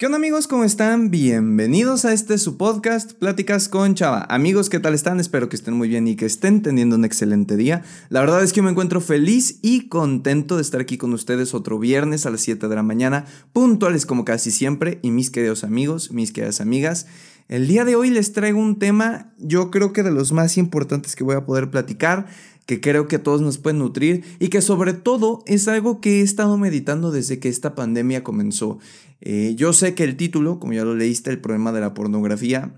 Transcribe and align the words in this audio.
¿Qué 0.00 0.06
onda 0.06 0.16
amigos? 0.16 0.46
¿Cómo 0.46 0.64
están? 0.64 1.10
Bienvenidos 1.10 2.06
a 2.06 2.14
este 2.14 2.38
su 2.38 2.56
podcast, 2.56 3.12
Pláticas 3.12 3.68
con 3.68 3.94
Chava. 3.94 4.24
Amigos, 4.30 4.70
¿qué 4.70 4.80
tal 4.80 4.94
están? 4.94 5.20
Espero 5.20 5.50
que 5.50 5.56
estén 5.56 5.74
muy 5.74 5.90
bien 5.90 6.08
y 6.08 6.16
que 6.16 6.24
estén 6.24 6.62
teniendo 6.62 6.96
un 6.96 7.04
excelente 7.04 7.54
día. 7.58 7.82
La 8.08 8.20
verdad 8.20 8.42
es 8.42 8.54
que 8.54 8.62
me 8.62 8.70
encuentro 8.70 9.02
feliz 9.02 9.58
y 9.60 9.88
contento 9.88 10.56
de 10.56 10.62
estar 10.62 10.80
aquí 10.80 10.96
con 10.96 11.12
ustedes 11.12 11.52
otro 11.52 11.78
viernes 11.78 12.24
a 12.24 12.30
las 12.30 12.40
7 12.40 12.66
de 12.66 12.74
la 12.74 12.82
mañana, 12.82 13.26
puntuales 13.52 14.06
como 14.06 14.24
casi 14.24 14.50
siempre. 14.50 15.00
Y 15.02 15.10
mis 15.10 15.30
queridos 15.30 15.64
amigos, 15.64 16.12
mis 16.12 16.32
queridas 16.32 16.62
amigas, 16.62 17.06
el 17.48 17.68
día 17.68 17.84
de 17.84 17.94
hoy 17.94 18.08
les 18.08 18.32
traigo 18.32 18.58
un 18.58 18.78
tema, 18.78 19.34
yo 19.36 19.70
creo 19.70 19.92
que 19.92 20.02
de 20.02 20.12
los 20.12 20.32
más 20.32 20.56
importantes 20.56 21.14
que 21.14 21.24
voy 21.24 21.36
a 21.36 21.44
poder 21.44 21.70
platicar 21.70 22.26
que 22.70 22.80
creo 22.80 23.08
que 23.08 23.16
a 23.16 23.22
todos 23.24 23.40
nos 23.40 23.58
pueden 23.58 23.80
nutrir 23.80 24.22
y 24.38 24.46
que 24.46 24.62
sobre 24.62 24.92
todo 24.92 25.42
es 25.46 25.66
algo 25.66 26.00
que 26.00 26.20
he 26.20 26.22
estado 26.22 26.56
meditando 26.56 27.10
desde 27.10 27.40
que 27.40 27.48
esta 27.48 27.74
pandemia 27.74 28.22
comenzó. 28.22 28.78
Eh, 29.20 29.54
yo 29.56 29.72
sé 29.72 29.94
que 29.94 30.04
el 30.04 30.16
título, 30.16 30.58
como 30.58 30.72
ya 30.72 30.84
lo 30.84 30.94
leíste, 30.94 31.30
el 31.30 31.40
problema 31.40 31.72
de 31.72 31.80
la 31.80 31.94
pornografía, 31.94 32.74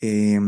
eh, 0.00 0.40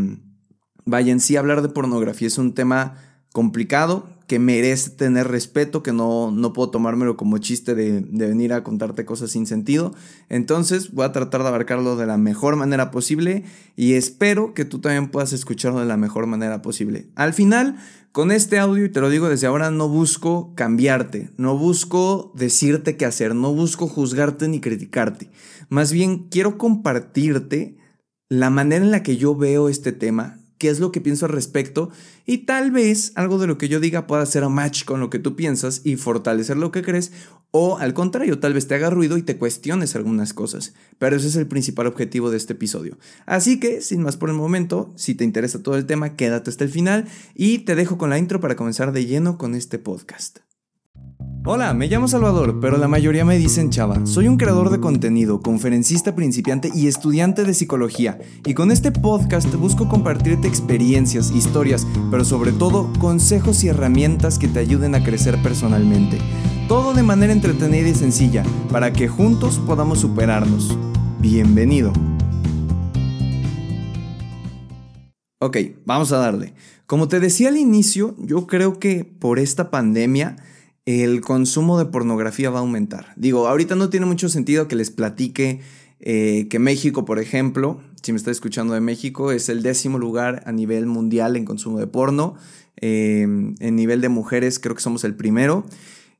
vaya 0.84 1.12
en 1.12 1.20
sí 1.20 1.36
hablar 1.36 1.62
de 1.62 1.68
pornografía 1.68 2.28
es 2.28 2.38
un 2.38 2.54
tema 2.54 2.96
complicado, 3.32 4.08
que 4.26 4.38
merece 4.38 4.90
tener 4.90 5.28
respeto, 5.28 5.82
que 5.82 5.92
no, 5.92 6.30
no 6.30 6.52
puedo 6.52 6.70
tomármelo 6.70 7.16
como 7.16 7.38
chiste 7.38 7.74
de, 7.74 8.00
de, 8.00 8.26
venir 8.26 8.52
a 8.52 8.64
contarte 8.64 9.04
cosas 9.04 9.30
sin 9.30 9.46
sentido. 9.46 9.94
Entonces 10.28 10.92
voy 10.92 11.04
a 11.04 11.12
tratar 11.12 11.42
de 11.42 11.48
abarcarlo 11.48 11.96
de 11.96 12.06
la 12.06 12.16
mejor 12.16 12.56
manera 12.56 12.90
posible 12.90 13.44
y 13.76 13.94
espero 13.94 14.54
que 14.54 14.64
tú 14.64 14.80
también 14.80 15.10
puedas 15.10 15.32
escucharlo 15.32 15.80
de 15.80 15.86
la 15.86 15.96
mejor 15.96 16.26
manera 16.26 16.62
posible. 16.62 17.08
Al 17.14 17.34
final, 17.34 17.76
con 18.12 18.30
este 18.30 18.58
audio, 18.58 18.84
y 18.84 18.92
te 18.92 19.00
lo 19.00 19.10
digo 19.10 19.28
desde 19.28 19.48
ahora, 19.48 19.70
no 19.70 19.88
busco 19.88 20.52
cambiarte, 20.54 21.30
no 21.36 21.58
busco 21.58 22.32
decirte 22.36 22.96
qué 22.96 23.06
hacer, 23.06 23.34
no 23.34 23.52
busco 23.52 23.88
juzgarte 23.88 24.48
ni 24.48 24.60
criticarte. 24.60 25.30
Más 25.68 25.92
bien 25.92 26.28
quiero 26.30 26.56
compartirte 26.56 27.76
la 28.28 28.50
manera 28.50 28.84
en 28.84 28.90
la 28.90 29.02
que 29.02 29.16
yo 29.16 29.34
veo 29.34 29.68
este 29.68 29.92
tema, 29.92 30.38
qué 30.58 30.68
es 30.68 30.80
lo 30.80 30.92
que 30.92 31.00
pienso 31.00 31.26
al 31.26 31.32
respecto 31.32 31.90
y 32.26 32.38
tal 32.38 32.70
vez 32.70 33.12
algo 33.14 33.38
de 33.38 33.46
lo 33.46 33.58
que 33.58 33.68
yo 33.68 33.80
diga 33.80 34.06
pueda 34.06 34.22
hacer 34.22 34.44
a 34.44 34.48
match 34.48 34.84
con 34.84 35.00
lo 35.00 35.10
que 35.10 35.18
tú 35.18 35.36
piensas 35.36 35.80
y 35.84 35.96
fortalecer 35.96 36.56
lo 36.56 36.72
que 36.72 36.82
crees 36.82 37.12
o 37.56 37.78
al 37.78 37.94
contrario, 37.94 38.40
tal 38.40 38.52
vez 38.52 38.66
te 38.66 38.74
haga 38.74 38.90
ruido 38.90 39.16
y 39.16 39.22
te 39.22 39.38
cuestiones 39.38 39.94
algunas 39.94 40.34
cosas. 40.34 40.74
Pero 40.98 41.14
ese 41.14 41.28
es 41.28 41.36
el 41.36 41.46
principal 41.46 41.86
objetivo 41.86 42.28
de 42.28 42.36
este 42.36 42.54
episodio. 42.54 42.98
Así 43.26 43.60
que, 43.60 43.80
sin 43.80 44.02
más 44.02 44.16
por 44.16 44.28
el 44.28 44.34
momento, 44.34 44.92
si 44.96 45.14
te 45.14 45.22
interesa 45.22 45.62
todo 45.62 45.76
el 45.76 45.86
tema, 45.86 46.16
quédate 46.16 46.50
hasta 46.50 46.64
el 46.64 46.70
final 46.70 47.06
y 47.32 47.58
te 47.58 47.76
dejo 47.76 47.96
con 47.96 48.10
la 48.10 48.18
intro 48.18 48.40
para 48.40 48.56
comenzar 48.56 48.90
de 48.90 49.06
lleno 49.06 49.38
con 49.38 49.54
este 49.54 49.78
podcast. 49.78 50.43
Hola, 51.46 51.74
me 51.74 51.88
llamo 51.88 52.08
Salvador, 52.08 52.58
pero 52.58 52.78
la 52.78 52.88
mayoría 52.88 53.22
me 53.26 53.36
dicen 53.36 53.68
Chava. 53.68 54.06
Soy 54.06 54.28
un 54.28 54.38
creador 54.38 54.70
de 54.70 54.80
contenido, 54.80 55.42
conferencista 55.42 56.14
principiante 56.14 56.70
y 56.74 56.86
estudiante 56.86 57.44
de 57.44 57.52
psicología. 57.52 58.18
Y 58.46 58.54
con 58.54 58.70
este 58.70 58.90
podcast 58.90 59.52
busco 59.56 59.86
compartirte 59.86 60.48
experiencias, 60.48 61.30
historias, 61.32 61.86
pero 62.10 62.24
sobre 62.24 62.50
todo 62.52 62.90
consejos 62.98 63.62
y 63.62 63.68
herramientas 63.68 64.38
que 64.38 64.48
te 64.48 64.60
ayuden 64.60 64.94
a 64.94 65.04
crecer 65.04 65.36
personalmente. 65.42 66.16
Todo 66.66 66.94
de 66.94 67.02
manera 67.02 67.34
entretenida 67.34 67.90
y 67.90 67.94
sencilla, 67.94 68.42
para 68.72 68.94
que 68.94 69.06
juntos 69.06 69.60
podamos 69.66 69.98
superarnos. 69.98 70.78
Bienvenido. 71.20 71.92
Ok, 75.40 75.58
vamos 75.84 76.10
a 76.10 76.16
darle. 76.16 76.54
Como 76.86 77.08
te 77.08 77.20
decía 77.20 77.50
al 77.50 77.58
inicio, 77.58 78.16
yo 78.18 78.46
creo 78.46 78.78
que 78.78 79.04
por 79.04 79.38
esta 79.38 79.70
pandemia 79.70 80.36
el 80.86 81.20
consumo 81.20 81.78
de 81.78 81.86
pornografía 81.86 82.50
va 82.50 82.58
a 82.58 82.62
aumentar. 82.62 83.12
Digo, 83.16 83.48
ahorita 83.48 83.74
no 83.74 83.90
tiene 83.90 84.06
mucho 84.06 84.28
sentido 84.28 84.68
que 84.68 84.76
les 84.76 84.90
platique 84.90 85.60
eh, 86.00 86.48
que 86.50 86.58
México, 86.58 87.04
por 87.04 87.18
ejemplo, 87.18 87.80
si 88.02 88.12
me 88.12 88.18
está 88.18 88.30
escuchando 88.30 88.74
de 88.74 88.80
México, 88.80 89.32
es 89.32 89.48
el 89.48 89.62
décimo 89.62 89.98
lugar 89.98 90.42
a 90.46 90.52
nivel 90.52 90.86
mundial 90.86 91.36
en 91.36 91.46
consumo 91.46 91.78
de 91.78 91.86
porno. 91.86 92.34
Eh, 92.80 93.22
en 93.22 93.76
nivel 93.76 94.00
de 94.00 94.10
mujeres 94.10 94.58
creo 94.58 94.74
que 94.74 94.82
somos 94.82 95.04
el 95.04 95.14
primero. 95.14 95.64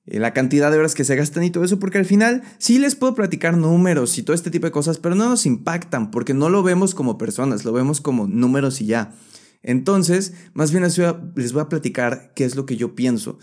Eh, 0.06 0.18
la 0.18 0.32
cantidad 0.32 0.70
de 0.70 0.78
horas 0.78 0.94
que 0.94 1.04
se 1.04 1.16
gastan 1.16 1.44
y 1.44 1.50
todo 1.50 1.64
eso, 1.64 1.78
porque 1.78 1.98
al 1.98 2.06
final 2.06 2.42
sí 2.58 2.78
les 2.78 2.94
puedo 2.94 3.14
platicar 3.14 3.56
números 3.56 4.16
y 4.16 4.22
todo 4.22 4.34
este 4.34 4.50
tipo 4.50 4.66
de 4.66 4.72
cosas, 4.72 4.98
pero 4.98 5.14
no 5.14 5.28
nos 5.28 5.44
impactan 5.44 6.10
porque 6.10 6.32
no 6.32 6.48
lo 6.48 6.62
vemos 6.62 6.94
como 6.94 7.18
personas, 7.18 7.64
lo 7.66 7.72
vemos 7.72 8.00
como 8.00 8.26
números 8.26 8.80
y 8.80 8.86
ya. 8.86 9.14
Entonces, 9.62 10.34
más 10.52 10.72
bien 10.72 10.84
les 10.84 11.52
voy 11.52 11.62
a 11.62 11.68
platicar 11.68 12.32
qué 12.34 12.44
es 12.44 12.54
lo 12.54 12.66
que 12.66 12.76
yo 12.76 12.94
pienso. 12.94 13.38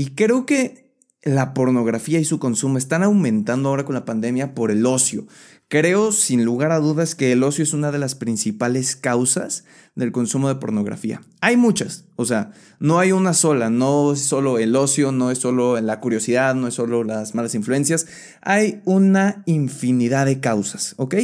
Y 0.00 0.14
creo 0.14 0.46
que 0.46 0.94
la 1.22 1.52
pornografía 1.52 2.18
y 2.18 2.24
su 2.24 2.38
consumo 2.38 2.78
están 2.78 3.02
aumentando 3.02 3.68
ahora 3.68 3.84
con 3.84 3.94
la 3.94 4.06
pandemia 4.06 4.54
por 4.54 4.70
el 4.70 4.86
ocio. 4.86 5.26
Creo 5.68 6.10
sin 6.10 6.42
lugar 6.42 6.72
a 6.72 6.78
dudas 6.78 7.14
que 7.14 7.32
el 7.32 7.42
ocio 7.42 7.64
es 7.64 7.74
una 7.74 7.92
de 7.92 7.98
las 7.98 8.14
principales 8.14 8.96
causas 8.96 9.64
del 9.94 10.10
consumo 10.10 10.48
de 10.48 10.54
pornografía. 10.54 11.20
Hay 11.42 11.58
muchas, 11.58 12.06
o 12.16 12.24
sea, 12.24 12.52
no 12.78 12.98
hay 12.98 13.12
una 13.12 13.34
sola, 13.34 13.68
no 13.68 14.14
es 14.14 14.20
solo 14.20 14.58
el 14.58 14.74
ocio, 14.74 15.12
no 15.12 15.30
es 15.30 15.36
solo 15.36 15.78
la 15.82 16.00
curiosidad, 16.00 16.54
no 16.54 16.66
es 16.68 16.72
solo 16.72 17.04
las 17.04 17.34
malas 17.34 17.54
influencias, 17.54 18.06
hay 18.40 18.80
una 18.86 19.42
infinidad 19.44 20.24
de 20.24 20.40
causas, 20.40 20.94
¿ok? 20.96 21.14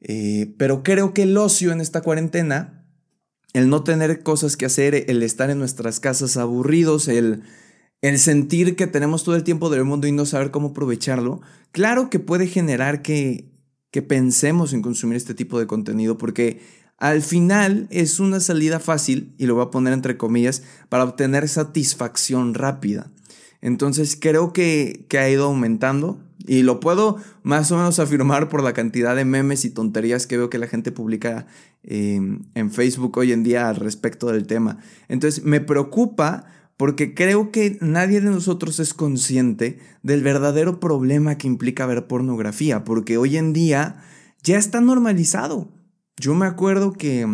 Eh, 0.00 0.56
pero 0.58 0.82
creo 0.82 1.14
que 1.14 1.22
el 1.22 1.36
ocio 1.36 1.70
en 1.70 1.80
esta 1.80 2.00
cuarentena, 2.00 2.84
el 3.52 3.68
no 3.68 3.84
tener 3.84 4.24
cosas 4.24 4.56
que 4.56 4.66
hacer, 4.66 5.04
el 5.08 5.22
estar 5.22 5.50
en 5.50 5.60
nuestras 5.60 6.00
casas 6.00 6.36
aburridos, 6.36 7.06
el 7.06 7.44
el 8.00 8.18
sentir 8.18 8.76
que 8.76 8.86
tenemos 8.86 9.24
todo 9.24 9.34
el 9.34 9.44
tiempo 9.44 9.70
del 9.70 9.84
mundo 9.84 10.06
y 10.06 10.12
no 10.12 10.26
saber 10.26 10.50
cómo 10.50 10.68
aprovecharlo, 10.68 11.40
claro 11.72 12.10
que 12.10 12.18
puede 12.18 12.46
generar 12.46 13.02
que, 13.02 13.50
que 13.90 14.02
pensemos 14.02 14.72
en 14.72 14.82
consumir 14.82 15.16
este 15.16 15.34
tipo 15.34 15.58
de 15.58 15.66
contenido 15.66 16.18
porque 16.18 16.60
al 16.98 17.22
final 17.22 17.86
es 17.90 18.18
una 18.18 18.40
salida 18.40 18.80
fácil, 18.80 19.32
y 19.38 19.46
lo 19.46 19.54
voy 19.54 19.64
a 19.64 19.70
poner 19.70 19.92
entre 19.92 20.16
comillas, 20.16 20.62
para 20.88 21.04
obtener 21.04 21.48
satisfacción 21.48 22.54
rápida. 22.54 23.10
Entonces 23.60 24.16
creo 24.20 24.52
que, 24.52 25.06
que, 25.08 25.18
ha 25.18 25.30
ido 25.30 25.46
aumentando 25.46 26.20
y 26.46 26.62
lo 26.62 26.80
puedo 26.80 27.16
más 27.42 27.70
o 27.72 27.76
menos 27.76 27.98
afirmar 27.98 28.48
por 28.48 28.62
la 28.62 28.72
cantidad 28.72 29.16
de 29.16 29.24
memes 29.24 29.64
y 29.64 29.70
tonterías 29.70 30.26
que 30.26 30.36
veo 30.36 30.50
que 30.50 30.58
la 30.58 30.68
gente 30.68 30.92
publica 30.92 31.46
eh, 31.82 32.20
en 32.54 32.70
Facebook 32.70 33.16
hoy 33.18 33.32
en 33.32 33.42
día 33.42 33.68
al 33.68 33.76
respecto 33.76 34.28
del 34.28 34.46
tema. 34.46 34.78
Entonces 35.08 35.44
me 35.44 35.60
preocupa 35.60 36.46
porque 36.78 37.12
creo 37.12 37.50
que 37.50 37.76
nadie 37.80 38.20
de 38.20 38.30
nosotros 38.30 38.78
es 38.78 38.94
consciente 38.94 39.80
del 40.04 40.22
verdadero 40.22 40.78
problema 40.78 41.36
que 41.36 41.48
implica 41.48 41.84
ver 41.86 42.06
pornografía, 42.06 42.84
porque 42.84 43.18
hoy 43.18 43.36
en 43.36 43.52
día 43.52 43.96
ya 44.44 44.56
está 44.56 44.80
normalizado. 44.80 45.72
Yo 46.18 46.36
me 46.36 46.46
acuerdo 46.46 46.92
que 46.92 47.26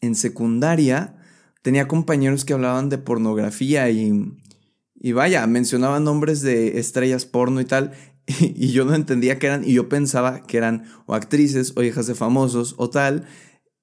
en 0.00 0.14
secundaria 0.16 1.16
tenía 1.62 1.86
compañeros 1.86 2.44
que 2.44 2.54
hablaban 2.54 2.88
de 2.88 2.98
pornografía 2.98 3.88
y, 3.88 4.34
y 4.96 5.12
vaya, 5.12 5.46
mencionaban 5.46 6.02
nombres 6.02 6.40
de 6.42 6.80
estrellas 6.80 7.24
porno 7.24 7.60
y 7.60 7.66
tal, 7.66 7.92
y, 8.26 8.72
yo 8.72 8.84
no 8.84 8.96
entendía 8.96 9.38
qué 9.38 9.46
eran, 9.46 9.62
y 9.62 9.74
yo 9.74 9.88
pensaba 9.88 10.42
que 10.42 10.56
eran 10.56 10.86
o 11.06 11.14
actrices 11.14 11.72
o 11.76 11.84
hijas 11.84 12.08
de 12.08 12.16
famosos 12.16 12.74
o 12.78 12.90
tal, 12.90 13.26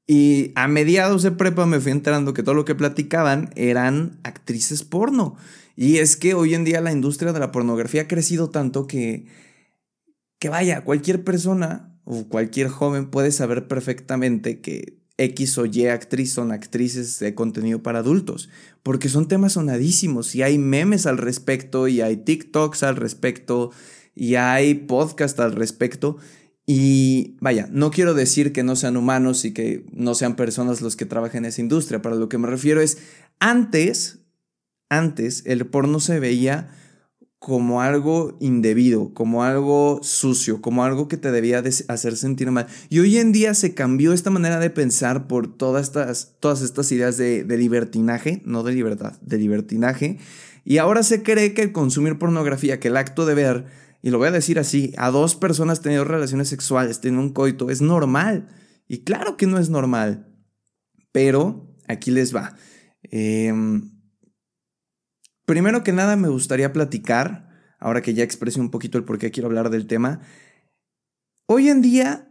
y 0.05 0.51
a 0.55 0.67
mediados 0.67 1.23
de 1.23 1.31
prepa 1.31 1.65
me 1.65 1.79
fui 1.79 1.91
enterando 1.91 2.33
que 2.33 2.43
todo 2.43 2.55
lo 2.55 2.65
que 2.65 2.75
platicaban 2.75 3.51
eran 3.55 4.19
actrices 4.23 4.83
porno. 4.83 5.37
Y 5.75 5.97
es 5.97 6.17
que 6.17 6.33
hoy 6.33 6.53
en 6.53 6.65
día 6.65 6.81
la 6.81 6.91
industria 6.91 7.33
de 7.33 7.39
la 7.39 7.51
pornografía 7.51 8.03
ha 8.03 8.07
crecido 8.07 8.49
tanto 8.49 8.85
que, 8.85 9.25
que 10.39 10.49
vaya, 10.49 10.83
cualquier 10.83 11.23
persona 11.23 11.97
o 12.03 12.27
cualquier 12.27 12.67
joven 12.67 13.09
puede 13.09 13.31
saber 13.31 13.67
perfectamente 13.67 14.59
que 14.59 15.03
X 15.17 15.57
o 15.57 15.65
Y 15.65 15.87
actriz 15.87 16.33
son 16.33 16.51
actrices 16.51 17.19
de 17.19 17.35
contenido 17.35 17.81
para 17.81 17.99
adultos, 17.99 18.49
porque 18.81 19.09
son 19.09 19.27
temas 19.27 19.53
sonadísimos 19.53 20.35
y 20.35 20.41
hay 20.41 20.57
memes 20.57 21.05
al 21.05 21.17
respecto 21.17 21.87
y 21.87 22.01
hay 22.01 22.17
TikToks 22.17 22.83
al 22.83 22.95
respecto 22.95 23.71
y 24.15 24.35
hay 24.35 24.73
podcast 24.73 25.39
al 25.39 25.53
respecto. 25.53 26.17
Y 26.65 27.35
vaya, 27.41 27.67
no 27.71 27.91
quiero 27.91 28.13
decir 28.13 28.53
que 28.53 28.63
no 28.63 28.75
sean 28.75 28.95
humanos 28.95 29.43
y 29.43 29.53
que 29.53 29.85
no 29.91 30.15
sean 30.15 30.35
personas 30.35 30.81
los 30.81 30.95
que 30.95 31.05
trabajan 31.05 31.39
en 31.39 31.45
esa 31.45 31.61
industria. 31.61 32.01
Para 32.01 32.15
lo 32.15 32.29
que 32.29 32.37
me 32.37 32.47
refiero 32.47 32.79
es, 32.81 32.99
antes, 33.39 34.19
antes 34.89 35.43
el 35.45 35.65
porno 35.65 35.99
se 35.99 36.19
veía 36.19 36.69
como 37.43 37.81
algo 37.81 38.37
indebido, 38.39 39.13
como 39.13 39.43
algo 39.43 39.99
sucio, 40.01 40.61
como 40.61 40.85
algo 40.85 41.09
que 41.09 41.17
te 41.17 41.29
debía 41.29 41.61
hacer 41.89 42.15
sentir 42.15 42.49
mal. 42.51 42.67
Y 42.87 42.99
hoy 42.99 43.17
en 43.17 43.33
día 43.33 43.53
se 43.53 43.73
cambió 43.73 44.13
esta 44.13 44.29
manera 44.29 44.59
de 44.59 44.69
pensar 44.69 45.27
por 45.27 45.57
todas 45.57 45.87
estas, 45.87 46.35
todas 46.39 46.61
estas 46.61 46.89
ideas 46.93 47.17
de, 47.17 47.43
de 47.43 47.57
libertinaje, 47.57 48.41
no 48.45 48.63
de 48.63 48.71
libertad, 48.71 49.19
de 49.21 49.37
libertinaje. 49.37 50.19
Y 50.63 50.77
ahora 50.77 51.03
se 51.03 51.21
cree 51.21 51.53
que 51.53 51.63
el 51.63 51.73
consumir 51.73 52.17
pornografía, 52.17 52.79
que 52.79 52.87
el 52.87 52.95
acto 52.95 53.25
de 53.25 53.33
ver 53.33 53.65
y 54.03 54.09
lo 54.09 54.17
voy 54.17 54.27
a 54.27 54.31
decir 54.31 54.59
así, 54.59 54.93
a 54.97 55.11
dos 55.11 55.37
personas 55.37 55.81
teniendo 55.81 56.03
relaciones 56.03 56.49
sexuales, 56.49 56.99
teniendo 56.99 57.25
un 57.25 57.33
coito, 57.33 57.69
es 57.69 57.81
normal. 57.81 58.49
Y 58.85 59.05
claro 59.05 59.37
que 59.37 59.47
no 59.47 59.57
es 59.57 59.69
normal. 59.69 60.27
Pero 61.13 61.73
aquí 61.87 62.11
les 62.11 62.35
va. 62.35 62.57
Em, 63.03 63.93
primero 65.45 65.85
que 65.85 65.93
nada 65.93 66.17
me 66.17 66.27
gustaría 66.27 66.73
platicar, 66.73 67.49
ahora 67.79 68.01
que 68.01 68.13
ya 68.13 68.25
expresé 68.25 68.59
un 68.59 68.71
poquito 68.71 68.97
el 68.97 69.05
por 69.05 69.19
qué 69.19 69.31
quiero 69.31 69.47
hablar 69.47 69.69
del 69.69 69.87
tema. 69.87 70.19
Hoy 71.45 71.69
en 71.69 71.81
día 71.81 72.29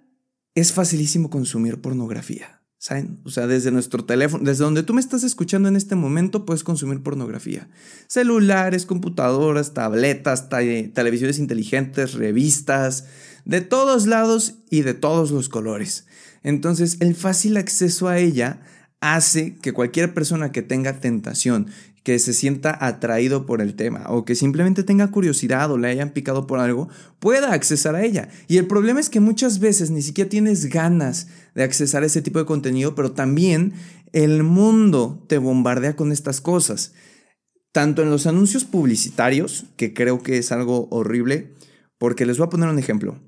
es 0.54 0.74
facilísimo 0.74 1.30
consumir 1.30 1.80
pornografía. 1.80 2.61
¿Saben? 2.82 3.20
O 3.22 3.30
sea, 3.30 3.46
desde 3.46 3.70
nuestro 3.70 4.04
teléfono, 4.04 4.42
desde 4.42 4.64
donde 4.64 4.82
tú 4.82 4.92
me 4.92 5.00
estás 5.00 5.22
escuchando 5.22 5.68
en 5.68 5.76
este 5.76 5.94
momento, 5.94 6.44
puedes 6.44 6.64
consumir 6.64 7.00
pornografía. 7.00 7.68
Celulares, 8.08 8.86
computadoras, 8.86 9.72
tabletas, 9.72 10.48
televisiones 10.48 11.38
inteligentes, 11.38 12.14
revistas, 12.14 13.04
de 13.44 13.60
todos 13.60 14.08
lados 14.08 14.54
y 14.68 14.80
de 14.80 14.94
todos 14.94 15.30
los 15.30 15.48
colores. 15.48 16.06
Entonces, 16.42 16.96
el 16.98 17.14
fácil 17.14 17.56
acceso 17.56 18.08
a 18.08 18.18
ella 18.18 18.62
hace 18.98 19.54
que 19.54 19.72
cualquier 19.72 20.12
persona 20.12 20.50
que 20.50 20.62
tenga 20.62 20.98
tentación 20.98 21.68
que 22.02 22.18
se 22.18 22.32
sienta 22.32 22.76
atraído 22.84 23.46
por 23.46 23.60
el 23.60 23.74
tema 23.74 24.06
o 24.08 24.24
que 24.24 24.34
simplemente 24.34 24.82
tenga 24.82 25.10
curiosidad 25.10 25.70
o 25.70 25.78
le 25.78 25.88
hayan 25.88 26.10
picado 26.10 26.46
por 26.46 26.58
algo, 26.58 26.88
pueda 27.20 27.52
accesar 27.52 27.94
a 27.94 28.04
ella. 28.04 28.28
Y 28.48 28.58
el 28.58 28.66
problema 28.66 29.00
es 29.00 29.08
que 29.08 29.20
muchas 29.20 29.60
veces 29.60 29.90
ni 29.90 30.02
siquiera 30.02 30.28
tienes 30.28 30.66
ganas 30.66 31.28
de 31.54 31.62
accesar 31.62 32.02
a 32.02 32.06
ese 32.06 32.22
tipo 32.22 32.38
de 32.38 32.46
contenido, 32.46 32.94
pero 32.94 33.12
también 33.12 33.74
el 34.12 34.42
mundo 34.42 35.24
te 35.28 35.38
bombardea 35.38 35.94
con 35.94 36.10
estas 36.10 36.40
cosas. 36.40 36.92
Tanto 37.70 38.02
en 38.02 38.10
los 38.10 38.26
anuncios 38.26 38.64
publicitarios, 38.64 39.66
que 39.76 39.94
creo 39.94 40.22
que 40.22 40.38
es 40.38 40.52
algo 40.52 40.88
horrible, 40.90 41.54
porque 41.98 42.26
les 42.26 42.36
voy 42.36 42.46
a 42.48 42.50
poner 42.50 42.68
un 42.68 42.78
ejemplo. 42.78 43.18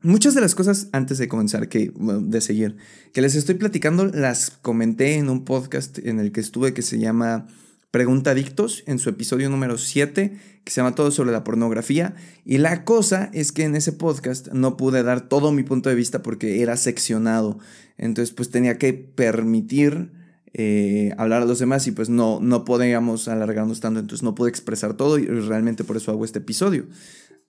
Muchas 0.00 0.34
de 0.34 0.40
las 0.40 0.54
cosas, 0.54 0.88
antes 0.92 1.18
de 1.18 1.28
comenzar, 1.28 1.68
que, 1.68 1.92
de 1.94 2.40
seguir, 2.40 2.76
que 3.12 3.22
les 3.22 3.34
estoy 3.34 3.56
platicando, 3.56 4.06
las 4.06 4.50
comenté 4.50 5.14
en 5.14 5.28
un 5.28 5.44
podcast 5.44 5.98
en 5.98 6.20
el 6.20 6.30
que 6.30 6.40
estuve 6.40 6.74
que 6.74 6.82
se 6.82 6.98
llama 6.98 7.48
Pregunta 7.94 8.32
Adictos 8.32 8.82
en 8.88 8.98
su 8.98 9.08
episodio 9.08 9.48
número 9.48 9.78
7, 9.78 10.36
que 10.64 10.72
se 10.72 10.80
llama 10.80 10.96
Todo 10.96 11.12
sobre 11.12 11.30
la 11.30 11.44
pornografía. 11.44 12.16
Y 12.44 12.58
la 12.58 12.84
cosa 12.84 13.30
es 13.32 13.52
que 13.52 13.62
en 13.62 13.76
ese 13.76 13.92
podcast 13.92 14.48
no 14.48 14.76
pude 14.76 15.04
dar 15.04 15.28
todo 15.28 15.52
mi 15.52 15.62
punto 15.62 15.90
de 15.90 15.94
vista 15.94 16.20
porque 16.20 16.60
era 16.60 16.76
seccionado. 16.76 17.60
Entonces, 17.96 18.34
pues 18.34 18.50
tenía 18.50 18.78
que 18.78 18.94
permitir 18.94 20.10
eh, 20.54 21.14
hablar 21.18 21.42
a 21.42 21.44
los 21.44 21.60
demás 21.60 21.86
y 21.86 21.92
pues 21.92 22.08
no, 22.08 22.40
no 22.40 22.64
podíamos 22.64 23.28
alargarnos 23.28 23.78
tanto. 23.78 24.00
Entonces 24.00 24.24
no 24.24 24.34
pude 24.34 24.50
expresar 24.50 24.94
todo 24.94 25.20
y 25.20 25.26
realmente 25.26 25.84
por 25.84 25.96
eso 25.96 26.10
hago 26.10 26.24
este 26.24 26.40
episodio. 26.40 26.86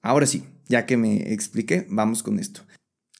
Ahora 0.03 0.27
sí, 0.27 0.43
ya 0.67 0.85
que 0.85 0.95
me 0.95 1.33
expliqué, 1.33 1.87
vamos 1.89 2.21
con 2.21 2.37
esto. 2.37 2.61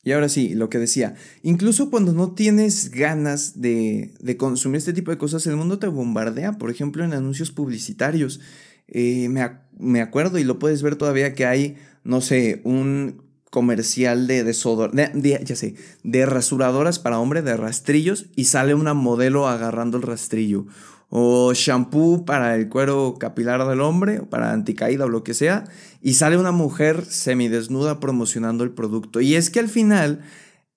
Y 0.06 0.12
ahora 0.12 0.30
sí, 0.30 0.54
lo 0.54 0.70
que 0.70 0.78
decía, 0.78 1.16
incluso 1.42 1.90
cuando 1.90 2.14
no 2.14 2.34
tienes 2.34 2.92
ganas 2.92 3.60
de, 3.60 4.14
consumir 4.38 4.78
este 4.78 4.94
tipo 4.94 5.10
de 5.10 5.18
cosas, 5.18 5.48
el 5.48 5.56
mundo 5.56 5.80
te 5.80 5.88
bombardea, 5.88 6.60
por 6.60 6.70
ejemplo, 6.70 7.04
en 7.04 7.14
anuncios 7.14 7.52
publicitarios. 7.52 8.40
Eh, 8.88 9.30
me, 9.30 10.02
acuerdo 10.02 10.38
y 10.38 10.44
lo 10.44 10.60
puedes 10.60 10.84
ver 10.84 10.96
todavía 10.96 11.34
que 11.34 11.48
hay, 11.48 11.78
no 12.04 12.22
sé, 12.22 12.62
un 12.64 13.24
comercial 13.50 14.28
de 14.28 14.44
de, 14.44 15.42
ya 15.44 15.56
sé, 15.56 15.74
de 16.04 16.26
rasuradoras 16.28 17.00
para 17.00 17.18
hombre, 17.18 17.42
de 17.42 17.58
rastrillos, 17.58 18.28
y 18.36 18.46
sale 18.46 18.76
una 18.76 18.94
modelo 18.94 19.48
agarrando 19.48 19.98
el 19.98 20.04
rastrillo 20.04 20.68
o 21.10 21.54
shampoo 21.54 22.26
para 22.26 22.56
el 22.56 22.68
cuero 22.68 23.16
capilar 23.20 23.66
del 23.68 23.82
hombre, 23.82 24.22
para 24.22 24.52
anticaída 24.52 25.06
o 25.06 25.10
lo 25.10 25.24
que 25.24 25.34
sea, 25.34 25.66
y 26.06 26.14
sale 26.14 26.38
una 26.38 26.52
mujer 26.52 27.04
semidesnuda 27.04 28.00
promocionando 28.00 28.64
el 28.64 28.70
producto. 28.70 29.22
Y 29.22 29.34
es 29.34 29.50
que 29.50 29.60
al 29.60 29.70
final, 29.70 30.22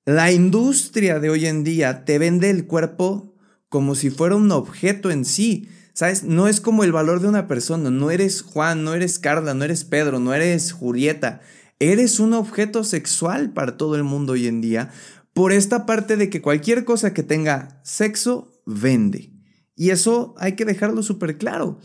la 0.07 0.33
industria 0.33 1.21
de 1.21 1.29
hoy 1.29 1.45
en 1.45 1.65
día 1.65 2.07
te 2.07 2.19
vende 2.19 2.49
el 2.49 2.67
cuerpo 2.67 3.35
como 3.69 3.95
si 3.95 4.09
fuera 4.09 4.37
un 4.37 4.51
objeto 4.53 5.11
en 5.11 5.27
sí. 5.27 5.69
¿Sabes? 5.93 6.25
No 6.25 6.49
es 6.49 6.63
como 6.63 6.83
el 6.83 6.93
valor 6.93 7.21
de 7.21 7.29
una 7.29 7.47
persona. 7.47 7.91
No 7.91 8.11
eres 8.11 8.41
Juan, 8.41 8.85
no 8.85 8.95
eres 8.95 9.19
Carla, 9.19 9.53
no 9.53 9.67
eres 9.67 9.85
Pedro, 9.85 10.19
no 10.19 10.33
eres 10.33 10.73
Julieta. 10.73 11.43
Eres 11.79 12.21
un 12.21 12.33
objeto 12.33 12.83
sexual 12.83 13.53
para 13.53 13.77
todo 13.77 13.97
el 13.97 14.05
mundo 14.05 14.33
hoy 14.33 14.47
en 14.47 14.63
día 14.63 14.93
por 15.35 15.53
esta 15.53 15.85
parte 15.85 16.17
de 16.17 16.31
que 16.31 16.41
cualquier 16.41 16.87
cosa 16.87 17.13
que 17.13 17.23
tenga 17.23 17.83
sexo 17.85 18.51
vende. 18.65 19.31
Y 19.77 19.91
eso 19.91 20.35
hay 20.39 20.53
que 20.53 20.65
dejarlo 20.65 21.03
súper 21.03 21.37
claro. 21.37 21.81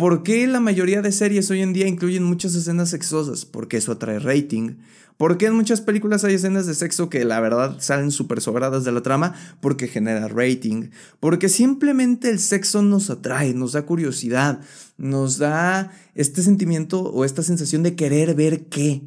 ¿Por 0.00 0.22
qué 0.22 0.46
la 0.46 0.60
mayoría 0.60 1.02
de 1.02 1.12
series 1.12 1.50
hoy 1.50 1.60
en 1.60 1.74
día 1.74 1.86
incluyen 1.86 2.24
muchas 2.24 2.54
escenas 2.54 2.88
sexosas? 2.88 3.44
Porque 3.44 3.76
eso 3.76 3.92
atrae 3.92 4.18
rating. 4.18 4.76
¿Por 5.18 5.36
qué 5.36 5.44
en 5.44 5.54
muchas 5.54 5.82
películas 5.82 6.24
hay 6.24 6.36
escenas 6.36 6.66
de 6.66 6.74
sexo 6.74 7.10
que 7.10 7.22
la 7.26 7.38
verdad 7.38 7.76
salen 7.80 8.10
súper 8.10 8.40
sobradas 8.40 8.82
de 8.86 8.92
la 8.92 9.02
trama? 9.02 9.34
Porque 9.60 9.88
genera 9.88 10.26
rating. 10.26 10.88
Porque 11.20 11.50
simplemente 11.50 12.30
el 12.30 12.38
sexo 12.38 12.80
nos 12.80 13.10
atrae, 13.10 13.52
nos 13.52 13.72
da 13.72 13.84
curiosidad, 13.84 14.62
nos 14.96 15.36
da 15.36 15.92
este 16.14 16.40
sentimiento 16.40 17.02
o 17.02 17.26
esta 17.26 17.42
sensación 17.42 17.82
de 17.82 17.94
querer 17.94 18.34
ver 18.34 18.68
qué. 18.68 19.02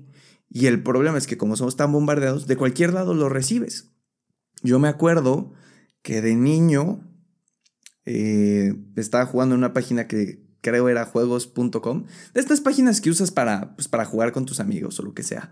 Y 0.47 0.67
el 0.67 0.83
problema 0.83 1.17
es 1.17 1.25
que 1.25 1.37
como 1.37 1.55
somos 1.55 1.75
tan 1.75 1.91
bombardeados, 1.91 2.45
de 2.45 2.55
cualquier 2.55 2.93
lado 2.93 3.15
lo 3.15 3.29
recibes. 3.29 3.95
Yo 4.61 4.77
me 4.77 4.89
acuerdo 4.89 5.53
que 6.03 6.21
de 6.21 6.35
niño 6.35 7.01
eh, 8.05 8.75
estaba 8.95 9.25
jugando 9.25 9.55
en 9.55 9.59
una 9.59 9.73
página 9.73 10.07
que 10.07 10.42
creo 10.63 10.89
era 10.89 11.05
juegos.com, 11.05 12.05
de 12.33 12.39
estas 12.39 12.61
páginas 12.61 13.01
que 13.01 13.11
usas 13.11 13.29
para, 13.29 13.75
pues, 13.75 13.87
para 13.87 14.05
jugar 14.05 14.31
con 14.31 14.45
tus 14.45 14.59
amigos 14.59 14.99
o 14.99 15.03
lo 15.03 15.13
que 15.13 15.21
sea. 15.21 15.51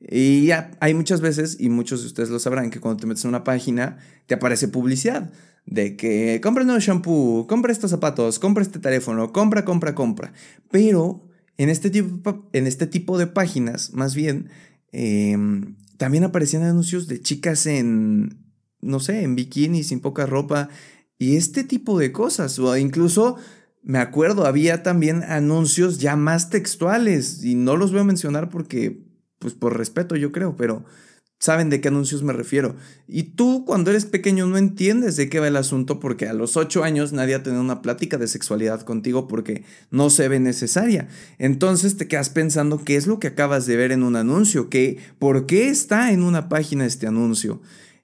Y 0.00 0.46
ya 0.46 0.70
hay 0.80 0.94
muchas 0.94 1.20
veces, 1.20 1.58
y 1.60 1.68
muchos 1.68 2.00
de 2.00 2.06
ustedes 2.06 2.30
lo 2.30 2.38
sabrán, 2.38 2.70
que 2.70 2.80
cuando 2.80 3.00
te 3.00 3.06
metes 3.06 3.24
en 3.24 3.30
una 3.30 3.44
página 3.44 3.98
te 4.26 4.34
aparece 4.34 4.68
publicidad 4.68 5.30
de 5.66 5.96
que 5.96 6.40
compra 6.42 6.62
un 6.62 6.68
nuevo 6.68 6.80
shampoo, 6.80 7.46
compra 7.46 7.72
estos 7.72 7.90
zapatos, 7.90 8.38
compra 8.38 8.62
este 8.62 8.78
teléfono, 8.78 9.32
compra, 9.32 9.64
compra, 9.64 9.94
compra. 9.94 10.32
Pero 10.70 11.28
en 11.58 11.68
este 11.68 11.90
tipo, 11.90 12.48
en 12.52 12.66
este 12.66 12.86
tipo 12.86 13.18
de 13.18 13.26
páginas, 13.26 13.92
más 13.92 14.14
bien, 14.14 14.48
em, 14.92 15.76
también 15.98 16.24
aparecían 16.24 16.62
anuncios 16.62 17.06
de 17.06 17.20
chicas 17.20 17.66
en, 17.66 18.38
no 18.80 19.00
sé, 19.00 19.22
en 19.22 19.36
bikini, 19.36 19.84
sin 19.84 20.00
poca 20.00 20.26
ropa, 20.26 20.68
y 21.18 21.36
este 21.36 21.62
tipo 21.62 21.98
de 21.98 22.10
cosas, 22.10 22.58
o 22.58 22.76
incluso 22.76 23.36
me 23.82 23.98
acuerdo, 23.98 24.46
había 24.46 24.82
también 24.82 25.24
anuncios 25.24 25.98
ya 25.98 26.16
más 26.16 26.50
textuales 26.50 27.42
y 27.44 27.56
no 27.56 27.76
los 27.76 27.90
voy 27.90 28.00
a 28.00 28.04
mencionar 28.04 28.48
porque, 28.48 29.04
pues 29.38 29.54
por 29.54 29.76
respeto 29.76 30.14
yo 30.14 30.30
creo, 30.30 30.56
pero 30.56 30.84
saben 31.42 31.70
de 31.70 31.80
qué 31.80 31.88
anuncios 31.88 32.22
me 32.22 32.32
refiero. 32.32 32.76
Y 33.08 33.34
tú 33.34 33.64
cuando 33.66 33.90
eres 33.90 34.04
pequeño 34.04 34.46
no 34.46 34.58
entiendes 34.58 35.16
de 35.16 35.28
qué 35.28 35.40
va 35.40 35.48
el 35.48 35.56
asunto 35.56 35.98
porque 35.98 36.28
a 36.28 36.32
los 36.32 36.56
ocho 36.56 36.84
años 36.84 37.12
nadie 37.12 37.34
ha 37.34 37.42
tenido 37.42 37.60
una 37.60 37.82
plática 37.82 38.16
de 38.16 38.28
sexualidad 38.28 38.82
contigo 38.82 39.26
porque 39.26 39.64
no 39.90 40.08
se 40.08 40.28
ve 40.28 40.38
necesaria. 40.38 41.08
Entonces 41.38 41.96
te 41.96 42.06
quedas 42.06 42.30
pensando 42.30 42.84
qué 42.84 42.94
es 42.94 43.08
lo 43.08 43.18
que 43.18 43.26
acabas 43.26 43.66
de 43.66 43.74
ver 43.74 43.90
en 43.90 44.04
un 44.04 44.14
anuncio, 44.14 44.70
¿Qué, 44.70 44.98
por 45.18 45.46
qué 45.46 45.68
está 45.68 46.12
en 46.12 46.22
una 46.22 46.48
página 46.48 46.86
este 46.86 47.08
anuncio. 47.08 47.60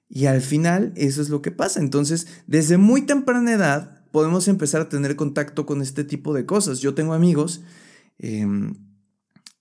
Y 0.09 0.25
al 0.25 0.41
final 0.41 0.91
eso 0.97 1.21
es 1.21 1.29
lo 1.29 1.41
que 1.41 1.51
pasa. 1.51 1.79
Entonces, 1.79 2.27
desde 2.45 2.77
muy 2.77 3.03
temprana 3.03 3.53
edad 3.53 3.98
podemos 4.11 4.47
empezar 4.47 4.81
a 4.81 4.89
tener 4.89 5.15
contacto 5.15 5.65
con 5.65 5.81
este 5.81 6.03
tipo 6.03 6.33
de 6.33 6.45
cosas. 6.45 6.79
Yo 6.79 6.93
tengo 6.93 7.13
amigos 7.13 7.61
em, 8.17 8.75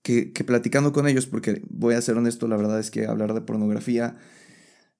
que, 0.02 0.32
que, 0.32 0.44
platicando 0.44 0.92
con 0.92 1.06
ellos, 1.06 1.26
porque 1.26 1.62
voy 1.68 1.94
a 1.94 2.02
ser 2.02 2.16
honesto, 2.16 2.48
la 2.48 2.56
verdad 2.56 2.80
es 2.80 2.90
que 2.90 3.06
hablar 3.06 3.34
de 3.34 3.40
pornografía, 3.40 4.16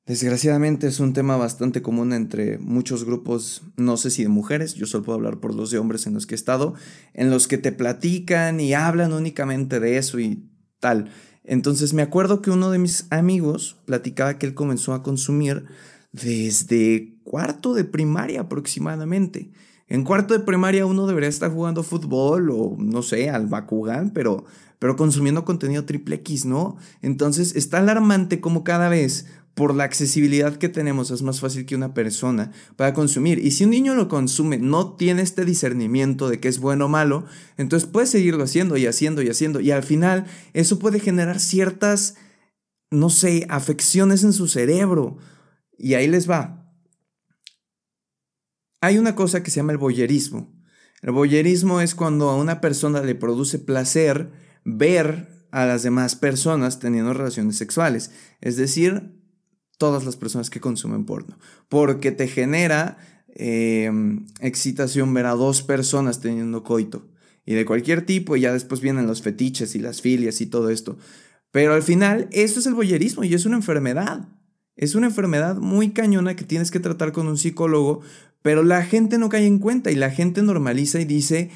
desgraciadamente 0.08 0.86
es 0.86 1.00
un 1.00 1.12
tema 1.12 1.36
bastante 1.36 1.82
común 1.82 2.12
entre 2.12 2.58
muchos 2.58 3.04
grupos, 3.04 3.62
no 3.76 3.96
sé 3.98 4.10
si 4.10 4.22
de 4.22 4.30
mujeres, 4.30 4.74
yo 4.74 4.86
solo 4.86 5.04
puedo 5.04 5.16
hablar 5.16 5.38
por 5.38 5.54
los 5.54 5.70
de 5.70 5.78
hombres 5.78 6.06
en 6.06 6.14
los 6.14 6.26
que 6.26 6.34
he 6.34 6.36
estado, 6.36 6.74
en 7.12 7.30
los 7.30 7.46
que 7.46 7.58
te 7.58 7.72
platican 7.72 8.58
y 8.58 8.72
hablan 8.72 9.12
únicamente 9.12 9.80
de 9.80 9.98
eso 9.98 10.18
y 10.18 10.48
tal. 10.80 11.10
Entonces 11.44 11.92
me 11.92 12.02
acuerdo 12.02 12.42
que 12.42 12.50
uno 12.50 12.70
de 12.70 12.78
mis 12.78 13.06
amigos 13.10 13.76
platicaba 13.84 14.38
que 14.38 14.46
él 14.46 14.54
comenzó 14.54 14.94
a 14.94 15.02
consumir 15.02 15.66
desde 16.12 17.17
cuarto 17.28 17.74
de 17.74 17.84
primaria 17.84 18.40
aproximadamente. 18.40 19.50
En 19.86 20.02
cuarto 20.02 20.32
de 20.32 20.40
primaria 20.40 20.86
uno 20.86 21.06
debería 21.06 21.28
estar 21.28 21.52
jugando 21.52 21.82
fútbol 21.82 22.50
o 22.50 22.74
no 22.78 23.02
sé, 23.02 23.28
al 23.28 23.46
Bakugan, 23.46 24.10
pero, 24.10 24.46
pero 24.78 24.96
consumiendo 24.96 25.44
contenido 25.44 25.84
triple 25.84 26.16
X, 26.16 26.46
¿no? 26.46 26.78
Entonces 27.02 27.54
está 27.54 27.78
alarmante 27.78 28.40
como 28.40 28.64
cada 28.64 28.88
vez 28.88 29.26
por 29.54 29.74
la 29.74 29.84
accesibilidad 29.84 30.56
que 30.56 30.70
tenemos 30.70 31.10
es 31.10 31.20
más 31.20 31.40
fácil 31.40 31.66
que 31.66 31.74
una 31.74 31.92
persona 31.92 32.52
pueda 32.76 32.94
consumir. 32.94 33.44
Y 33.44 33.50
si 33.50 33.64
un 33.64 33.70
niño 33.70 33.94
lo 33.94 34.08
consume, 34.08 34.56
no 34.56 34.94
tiene 34.94 35.20
este 35.20 35.44
discernimiento 35.44 36.30
de 36.30 36.40
que 36.40 36.48
es 36.48 36.60
bueno 36.60 36.86
o 36.86 36.88
malo, 36.88 37.26
entonces 37.58 37.86
puede 37.86 38.06
seguirlo 38.06 38.44
haciendo 38.44 38.78
y 38.78 38.86
haciendo 38.86 39.20
y 39.20 39.28
haciendo. 39.28 39.60
Y 39.60 39.70
al 39.70 39.82
final 39.82 40.24
eso 40.54 40.78
puede 40.78 40.98
generar 40.98 41.40
ciertas, 41.40 42.14
no 42.90 43.10
sé, 43.10 43.46
afecciones 43.50 44.24
en 44.24 44.32
su 44.32 44.46
cerebro. 44.48 45.18
Y 45.76 45.94
ahí 45.94 46.06
les 46.06 46.30
va. 46.30 46.67
Hay 48.80 48.98
una 48.98 49.14
cosa 49.14 49.42
que 49.42 49.50
se 49.50 49.56
llama 49.56 49.72
el 49.72 49.78
boyerismo. 49.78 50.54
El 51.02 51.12
boyerismo 51.12 51.80
es 51.80 51.94
cuando 51.94 52.28
a 52.28 52.36
una 52.36 52.60
persona 52.60 53.02
le 53.02 53.14
produce 53.14 53.58
placer 53.58 54.30
ver 54.64 55.28
a 55.50 55.66
las 55.66 55.82
demás 55.82 56.16
personas 56.16 56.78
teniendo 56.78 57.12
relaciones 57.12 57.56
sexuales. 57.56 58.10
Es 58.40 58.56
decir, 58.56 59.18
todas 59.78 60.04
las 60.04 60.16
personas 60.16 60.50
que 60.50 60.60
consumen 60.60 61.04
porno, 61.06 61.38
porque 61.68 62.12
te 62.12 62.28
genera 62.28 62.98
em, 63.34 64.26
excitación 64.40 65.14
ver 65.14 65.26
a 65.26 65.32
dos 65.32 65.62
personas 65.62 66.20
teniendo 66.20 66.64
coito 66.64 67.08
y 67.46 67.54
de 67.54 67.64
cualquier 67.64 68.04
tipo 68.04 68.36
y 68.36 68.40
ya 68.40 68.52
después 68.52 68.80
vienen 68.80 69.06
los 69.06 69.22
fetiches 69.22 69.74
y 69.74 69.78
las 69.78 70.02
filias 70.02 70.40
y 70.40 70.46
todo 70.46 70.70
esto. 70.70 70.98
Pero 71.50 71.74
al 71.74 71.82
final, 71.82 72.28
eso 72.32 72.60
es 72.60 72.66
el 72.66 72.74
boyerismo 72.74 73.24
y 73.24 73.32
es 73.34 73.46
una 73.46 73.56
enfermedad. 73.56 74.28
Es 74.76 74.94
una 74.94 75.06
enfermedad 75.06 75.56
muy 75.56 75.90
cañona 75.90 76.36
que 76.36 76.44
tienes 76.44 76.70
que 76.70 76.78
tratar 76.78 77.12
con 77.12 77.26
un 77.26 77.38
psicólogo, 77.38 78.00
pero 78.42 78.62
la 78.62 78.82
gente 78.82 79.18
no 79.18 79.28
cae 79.28 79.46
en 79.46 79.58
cuenta 79.58 79.90
y 79.90 79.96
la 79.96 80.10
gente 80.10 80.42
normaliza 80.42 81.00
y 81.00 81.04
dice, 81.04 81.50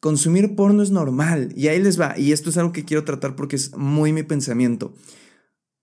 consumir 0.00 0.56
porno 0.56 0.82
es 0.82 0.90
normal. 0.90 1.52
Y 1.56 1.68
ahí 1.68 1.80
les 1.80 2.00
va, 2.00 2.18
y 2.18 2.32
esto 2.32 2.50
es 2.50 2.56
algo 2.56 2.72
que 2.72 2.84
quiero 2.84 3.04
tratar 3.04 3.36
porque 3.36 3.56
es 3.56 3.76
muy 3.76 4.12
mi 4.12 4.22
pensamiento. 4.22 4.94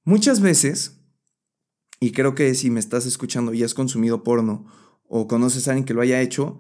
Muchas 0.04 0.40
veces, 0.42 1.00
y 2.00 2.12
creo 2.12 2.36
que 2.36 2.54
si 2.56 2.70
me 2.70 2.80
estás 2.80 3.06
escuchando 3.06 3.54
y 3.54 3.64
has 3.64 3.74
consumido 3.74 4.24
porno 4.24 4.66
o 5.08 5.28
conoces 5.28 5.68
a 5.68 5.72
alguien 5.72 5.86
que 5.86 5.94
lo 5.94 6.02
haya 6.02 6.22
hecho, 6.22 6.60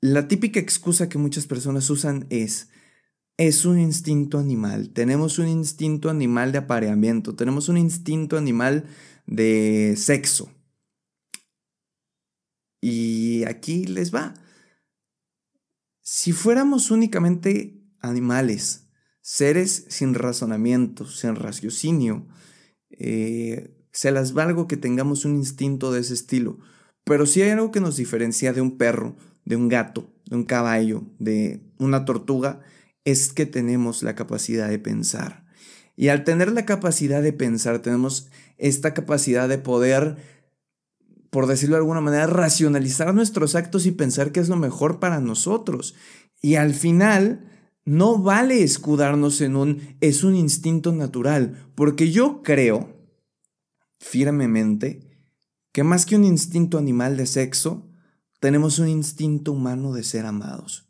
la 0.00 0.28
típica 0.28 0.60
excusa 0.60 1.08
que 1.08 1.18
muchas 1.18 1.46
personas 1.46 1.88
usan 1.90 2.26
es, 2.30 2.68
es 3.36 3.64
un 3.64 3.80
instinto 3.80 4.38
animal, 4.38 4.90
tenemos 4.90 5.38
un 5.38 5.48
instinto 5.48 6.10
animal 6.10 6.52
de 6.52 6.58
apareamiento, 6.58 7.34
tenemos 7.34 7.68
un 7.68 7.78
instinto 7.78 8.36
animal 8.36 8.84
de 9.26 9.94
sexo. 9.96 10.53
Y 12.86 13.44
aquí 13.44 13.86
les 13.86 14.14
va. 14.14 14.34
Si 16.02 16.32
fuéramos 16.32 16.90
únicamente 16.90 17.82
animales, 17.98 18.90
seres 19.22 19.86
sin 19.88 20.12
razonamiento, 20.12 21.06
sin 21.06 21.34
raciocinio, 21.34 22.28
eh, 22.90 23.74
se 23.90 24.10
las 24.10 24.34
valgo 24.34 24.66
que 24.66 24.76
tengamos 24.76 25.24
un 25.24 25.36
instinto 25.36 25.92
de 25.92 26.00
ese 26.00 26.12
estilo. 26.12 26.58
Pero 27.04 27.24
si 27.24 27.40
hay 27.40 27.52
algo 27.52 27.70
que 27.70 27.80
nos 27.80 27.96
diferencia 27.96 28.52
de 28.52 28.60
un 28.60 28.76
perro, 28.76 29.16
de 29.46 29.56
un 29.56 29.70
gato, 29.70 30.12
de 30.26 30.36
un 30.36 30.44
caballo, 30.44 31.04
de 31.18 31.62
una 31.78 32.04
tortuga, 32.04 32.60
es 33.06 33.32
que 33.32 33.46
tenemos 33.46 34.02
la 34.02 34.14
capacidad 34.14 34.68
de 34.68 34.78
pensar. 34.78 35.46
Y 35.96 36.08
al 36.08 36.22
tener 36.22 36.52
la 36.52 36.66
capacidad 36.66 37.22
de 37.22 37.32
pensar, 37.32 37.78
tenemos 37.78 38.28
esta 38.58 38.92
capacidad 38.92 39.48
de 39.48 39.56
poder, 39.56 40.18
por 41.34 41.48
decirlo 41.48 41.74
de 41.74 41.80
alguna 41.80 42.00
manera, 42.00 42.28
racionalizar 42.28 43.12
nuestros 43.12 43.56
actos 43.56 43.86
y 43.86 43.90
pensar 43.90 44.30
que 44.30 44.38
es 44.38 44.48
lo 44.48 44.54
mejor 44.54 45.00
para 45.00 45.18
nosotros. 45.18 45.96
Y 46.40 46.54
al 46.54 46.74
final, 46.74 47.50
no 47.84 48.18
vale 48.18 48.62
escudarnos 48.62 49.40
en 49.40 49.56
un 49.56 49.96
es 50.00 50.22
un 50.22 50.36
instinto 50.36 50.92
natural, 50.92 51.72
porque 51.74 52.12
yo 52.12 52.44
creo 52.44 52.88
firmemente 53.98 55.28
que 55.72 55.82
más 55.82 56.06
que 56.06 56.14
un 56.14 56.22
instinto 56.22 56.78
animal 56.78 57.16
de 57.16 57.26
sexo, 57.26 57.90
tenemos 58.38 58.78
un 58.78 58.86
instinto 58.86 59.50
humano 59.50 59.92
de 59.92 60.04
ser 60.04 60.26
amados. 60.26 60.88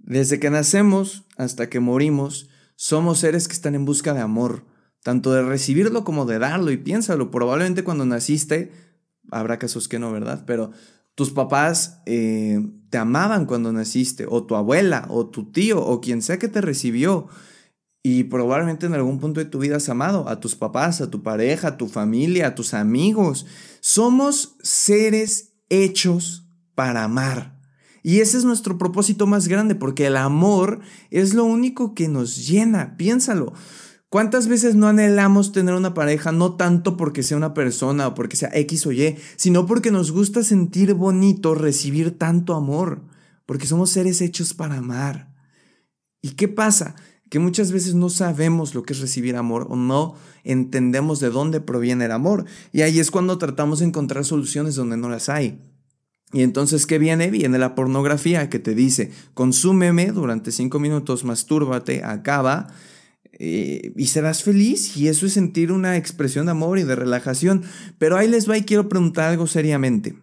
Desde 0.00 0.38
que 0.38 0.50
nacemos 0.50 1.24
hasta 1.38 1.70
que 1.70 1.80
morimos, 1.80 2.50
somos 2.76 3.20
seres 3.20 3.48
que 3.48 3.54
están 3.54 3.74
en 3.74 3.86
busca 3.86 4.12
de 4.12 4.20
amor, 4.20 4.66
tanto 5.02 5.32
de 5.32 5.42
recibirlo 5.42 6.04
como 6.04 6.26
de 6.26 6.38
darlo. 6.38 6.72
Y 6.72 6.76
piénsalo, 6.76 7.30
probablemente 7.30 7.84
cuando 7.84 8.04
naciste, 8.04 8.84
habrá 9.30 9.58
casos 9.58 9.88
que 9.88 9.98
no, 9.98 10.12
¿verdad? 10.12 10.44
Pero 10.46 10.72
tus 11.14 11.30
papás 11.30 12.00
eh, 12.06 12.60
te 12.90 12.98
amaban 12.98 13.46
cuando 13.46 13.72
naciste, 13.72 14.26
o 14.28 14.44
tu 14.44 14.56
abuela, 14.56 15.06
o 15.08 15.26
tu 15.26 15.50
tío, 15.52 15.84
o 15.84 16.00
quien 16.00 16.22
sea 16.22 16.38
que 16.38 16.48
te 16.48 16.60
recibió. 16.60 17.28
Y 18.02 18.24
probablemente 18.24 18.86
en 18.86 18.94
algún 18.94 19.18
punto 19.18 19.40
de 19.40 19.46
tu 19.46 19.58
vida 19.58 19.76
has 19.76 19.88
amado 19.88 20.28
a 20.28 20.38
tus 20.38 20.56
papás, 20.56 21.00
a 21.00 21.10
tu 21.10 21.22
pareja, 21.22 21.68
a 21.68 21.76
tu 21.76 21.88
familia, 21.88 22.48
a 22.48 22.54
tus 22.54 22.74
amigos. 22.74 23.46
Somos 23.80 24.56
seres 24.62 25.54
hechos 25.70 26.46
para 26.74 27.04
amar. 27.04 27.54
Y 28.02 28.20
ese 28.20 28.36
es 28.36 28.44
nuestro 28.44 28.76
propósito 28.76 29.26
más 29.26 29.48
grande, 29.48 29.74
porque 29.74 30.06
el 30.06 30.18
amor 30.18 30.80
es 31.10 31.32
lo 31.32 31.44
único 31.44 31.94
que 31.94 32.08
nos 32.08 32.46
llena. 32.46 32.98
Piénsalo. 32.98 33.54
¿Cuántas 34.14 34.46
veces 34.46 34.76
no 34.76 34.86
anhelamos 34.86 35.50
tener 35.50 35.74
una 35.74 35.92
pareja 35.92 36.30
no 36.30 36.54
tanto 36.54 36.96
porque 36.96 37.24
sea 37.24 37.36
una 37.36 37.52
persona 37.52 38.06
o 38.06 38.14
porque 38.14 38.36
sea 38.36 38.48
X 38.54 38.86
o 38.86 38.92
Y, 38.92 39.16
sino 39.34 39.66
porque 39.66 39.90
nos 39.90 40.12
gusta 40.12 40.44
sentir 40.44 40.94
bonito 40.94 41.56
recibir 41.56 42.16
tanto 42.16 42.54
amor? 42.54 43.02
Porque 43.44 43.66
somos 43.66 43.90
seres 43.90 44.20
hechos 44.20 44.54
para 44.54 44.76
amar. 44.76 45.34
¿Y 46.22 46.36
qué 46.36 46.46
pasa? 46.46 46.94
Que 47.28 47.40
muchas 47.40 47.72
veces 47.72 47.96
no 47.96 48.08
sabemos 48.08 48.76
lo 48.76 48.84
que 48.84 48.92
es 48.92 49.00
recibir 49.00 49.34
amor 49.34 49.66
o 49.68 49.74
no 49.74 50.14
entendemos 50.44 51.18
de 51.18 51.30
dónde 51.30 51.60
proviene 51.60 52.04
el 52.04 52.12
amor. 52.12 52.44
Y 52.70 52.82
ahí 52.82 53.00
es 53.00 53.10
cuando 53.10 53.36
tratamos 53.38 53.80
de 53.80 53.86
encontrar 53.86 54.24
soluciones 54.24 54.76
donde 54.76 54.96
no 54.96 55.08
las 55.08 55.28
hay. 55.28 55.60
Y 56.32 56.42
entonces, 56.42 56.86
¿qué 56.86 57.00
viene? 57.00 57.32
Viene 57.32 57.58
la 57.58 57.74
pornografía 57.74 58.48
que 58.48 58.60
te 58.60 58.76
dice, 58.76 59.10
consúmeme 59.34 60.12
durante 60.12 60.52
cinco 60.52 60.78
minutos, 60.78 61.24
mastúrbate, 61.24 62.04
acaba 62.04 62.68
eh, 63.38 63.92
y 63.96 64.06
serás 64.06 64.42
feliz. 64.42 64.96
Y 64.96 65.08
eso 65.08 65.26
es 65.26 65.32
sentir 65.32 65.72
una 65.72 65.96
expresión 65.96 66.46
de 66.46 66.52
amor 66.52 66.78
y 66.78 66.84
de 66.84 66.96
relajación. 66.96 67.62
Pero 67.98 68.16
ahí 68.16 68.28
les 68.28 68.48
va 68.48 68.58
y 68.58 68.64
quiero 68.64 68.88
preguntar 68.88 69.30
algo 69.30 69.46
seriamente. 69.46 70.16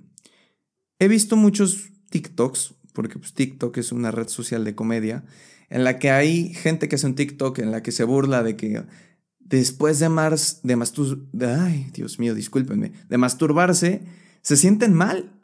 He 1.00 1.08
visto 1.08 1.36
muchos 1.36 1.90
TikToks, 2.10 2.76
porque 2.94 3.18
pues, 3.18 3.34
TikTok 3.34 3.78
es 3.78 3.92
una 3.92 4.12
red 4.12 4.28
social 4.28 4.64
de 4.64 4.76
comedia, 4.76 5.24
en 5.70 5.84
la 5.84 6.00
que 6.00 6.12
hay 6.12 6.54
gente 6.54 6.88
que 6.90 6.96
hace 6.96 7.08
un 7.08 7.16
TikTok 7.16 7.60
en 7.60 7.72
la 7.72 7.82
que 7.82 7.92
se 7.92 8.04
burla 8.04 8.44
de 8.44 8.56
que 8.56 8.84
después 9.40 10.00
de, 10.00 10.10
mars, 10.10 10.62
de, 10.64 11.46
ay, 11.46 11.90
Dios 11.94 12.20
mío, 12.20 12.36
discúlpenme, 12.36 12.92
de 13.10 13.18
masturbarse, 13.18 14.02
se 14.42 14.58
sienten 14.58 14.94
mal 14.94 15.42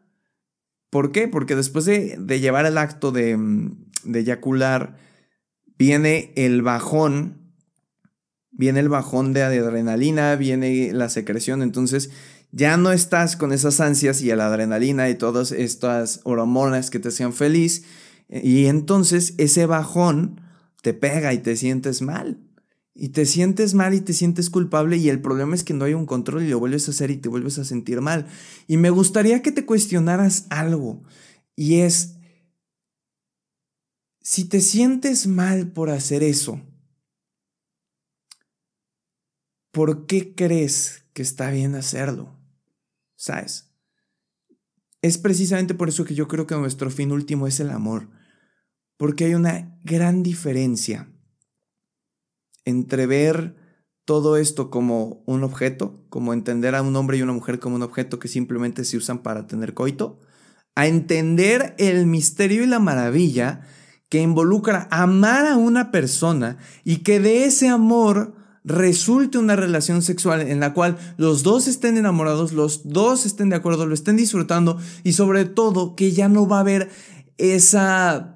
¿Por 0.89 1.11
qué? 1.11 1.27
Porque 1.27 1.55
después 1.55 1.85
de, 1.85 2.17
llevar 2.39 2.65
el 2.65 2.77
acto 2.77 3.11
de, 3.11 3.35
mm, 3.35 3.85
de 4.05 4.19
eyacular, 4.19 4.97
viene 5.77 6.31
el 6.35 6.61
bajón, 6.61 7.46
viene 8.57 8.81
el 8.81 8.89
bajón 8.89 9.31
de 9.31 9.43
adrenalina, 9.43 10.35
viene 10.35 10.91
la 10.91 11.09
secreción, 11.09 11.61
entonces 11.61 12.09
ya 12.51 12.75
no 12.75 12.91
estás 12.91 13.37
con 13.37 13.53
esas 13.53 13.79
ansias 13.79 14.21
y 14.21 14.27
la 14.27 14.47
adrenalina 14.47 15.09
y 15.09 15.15
todas 15.15 15.51
estas 15.51 16.21
hormonas 16.23 16.89
que 16.89 16.99
te 16.99 17.09
hacían 17.09 17.33
feliz, 17.33 17.83
y 18.29 18.65
entonces 18.65 19.33
ese 19.37 19.65
bajón 19.65 20.41
te 20.81 20.93
pega 20.93 21.33
y 21.33 21.37
te 21.37 21.55
sientes 21.55 22.01
mal. 22.01 22.39
Y 22.99 23.09
te 23.09 23.27
sientes 23.27 23.75
mal 23.75 23.93
y 23.93 24.01
te 24.01 24.11
sientes 24.11 24.49
culpable 24.49 24.97
y 24.97 25.09
el 25.09 25.21
problema 25.21 25.53
es 25.53 25.63
que 25.63 25.75
no 25.75 25.85
hay 25.85 25.93
un 25.93 26.07
control 26.07 26.43
y 26.43 26.49
lo 26.49 26.57
vuelves 26.57 26.87
a 26.87 26.91
hacer 26.91 27.11
y 27.11 27.17
te 27.17 27.29
vuelves 27.29 27.59
a 27.59 27.63
sentir 27.63 28.01
mal. 28.01 28.25
Y 28.65 28.77
me 28.77 28.89
gustaría 28.89 29.43
que 29.43 29.51
te 29.51 29.65
cuestionaras 29.65 30.47
algo 30.49 31.03
y 31.55 31.81
es, 31.81 32.15
si 34.21 34.45
te 34.45 34.61
sientes 34.61 35.27
mal 35.27 35.71
por 35.71 35.91
hacer 35.91 36.23
eso, 36.23 36.59
¿por 39.77 40.07
qué 40.07 40.33
crees 40.33 41.03
que 41.13 41.21
está 41.21 41.51
bien 41.51 41.75
hacerlo? 41.75 42.35
¿Sabes? 43.15 43.75
Es 45.03 45.19
precisamente 45.19 45.75
por 45.75 45.87
eso 45.87 46.03
que 46.03 46.15
yo 46.15 46.27
creo 46.27 46.47
que 46.47 46.55
nuestro 46.55 46.89
fin 46.89 47.11
último 47.11 47.45
es 47.45 47.59
el 47.59 47.69
amor, 47.69 48.09
porque 48.97 49.25
hay 49.25 49.35
una 49.35 49.77
gran 49.83 50.23
diferencia 50.23 51.13
entre 52.65 53.05
ver 53.05 53.55
todo 54.03 54.37
esto 54.37 54.71
como 54.71 55.21
un 55.27 55.43
objeto, 55.43 56.03
como 56.09 56.33
entender 56.33 56.73
a 56.73 56.81
un 56.81 56.95
hombre 56.95 57.19
y 57.19 57.21
una 57.21 57.33
mujer 57.33 57.59
como 57.59 57.75
un 57.75 57.83
objeto 57.83 58.17
que 58.17 58.27
simplemente 58.27 58.83
se 58.83 58.97
usan 58.97 59.21
para 59.21 59.45
tener 59.45 59.75
coito, 59.75 60.19
a 60.73 60.87
entender 60.87 61.75
el 61.77 62.07
misterio 62.07 62.63
y 62.63 62.65
la 62.65 62.79
maravilla 62.79 63.61
que 64.09 64.23
involucra 64.23 64.87
amar 64.89 65.45
a 65.45 65.55
una 65.55 65.91
persona 65.91 66.57
y 66.83 67.03
que 67.03 67.19
de 67.19 67.45
ese 67.45 67.67
amor 67.67 68.36
resulte 68.67 69.37
una 69.37 69.55
relación 69.55 70.01
sexual 70.01 70.41
en 70.41 70.59
la 70.59 70.73
cual 70.73 70.97
los 71.15 71.41
dos 71.41 71.67
estén 71.67 71.97
enamorados, 71.97 72.51
los 72.51 72.81
dos 72.83 73.25
estén 73.25 73.49
de 73.49 73.55
acuerdo, 73.55 73.85
lo 73.85 73.93
estén 73.93 74.17
disfrutando 74.17 74.77
y 75.03 75.13
sobre 75.13 75.45
todo 75.45 75.95
que 75.95 76.11
ya 76.11 76.27
no 76.27 76.47
va 76.47 76.57
a 76.57 76.61
haber 76.61 76.89
esa 77.37 78.33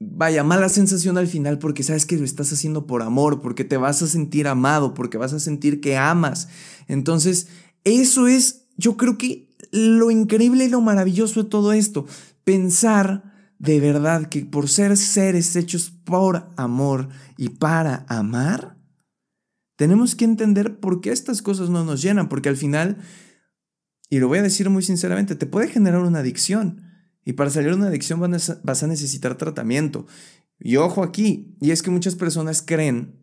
vaya, 0.00 0.42
mala 0.42 0.68
sensación 0.68 1.16
al 1.16 1.28
final 1.28 1.58
porque 1.58 1.84
sabes 1.84 2.06
que 2.06 2.16
lo 2.16 2.24
estás 2.24 2.52
haciendo 2.52 2.86
por 2.86 3.02
amor, 3.02 3.40
porque 3.40 3.64
te 3.64 3.76
vas 3.76 4.02
a 4.02 4.08
sentir 4.08 4.48
amado, 4.48 4.94
porque 4.94 5.16
vas 5.16 5.32
a 5.32 5.40
sentir 5.40 5.80
que 5.80 5.96
amas. 5.96 6.48
Entonces, 6.88 7.46
eso 7.84 8.26
es, 8.26 8.66
yo 8.76 8.96
creo 8.96 9.16
que 9.16 9.48
lo 9.70 10.10
increíble 10.10 10.64
y 10.64 10.68
lo 10.68 10.80
maravilloso 10.80 11.44
de 11.44 11.50
todo 11.50 11.72
esto, 11.72 12.06
pensar 12.42 13.32
de 13.60 13.78
verdad 13.78 14.28
que 14.28 14.44
por 14.44 14.68
ser 14.68 14.96
seres 14.96 15.54
hechos 15.54 15.92
por 16.04 16.48
amor 16.56 17.08
y 17.36 17.50
para 17.50 18.06
amar, 18.08 18.77
tenemos 19.78 20.16
que 20.16 20.24
entender 20.24 20.80
por 20.80 21.00
qué 21.00 21.10
estas 21.10 21.40
cosas 21.40 21.70
no 21.70 21.84
nos 21.84 22.02
llenan, 22.02 22.28
porque 22.28 22.48
al 22.48 22.56
final, 22.56 22.96
y 24.10 24.18
lo 24.18 24.26
voy 24.26 24.40
a 24.40 24.42
decir 24.42 24.68
muy 24.70 24.82
sinceramente, 24.82 25.36
te 25.36 25.46
puede 25.46 25.68
generar 25.68 26.00
una 26.00 26.18
adicción. 26.18 26.82
Y 27.24 27.34
para 27.34 27.48
salir 27.48 27.70
de 27.70 27.76
una 27.76 27.86
adicción 27.86 28.20
vas 28.20 28.82
a 28.82 28.86
necesitar 28.88 29.36
tratamiento. 29.36 30.04
Y 30.58 30.78
ojo 30.78 31.04
aquí, 31.04 31.56
y 31.60 31.70
es 31.70 31.82
que 31.82 31.92
muchas 31.92 32.16
personas 32.16 32.60
creen, 32.60 33.22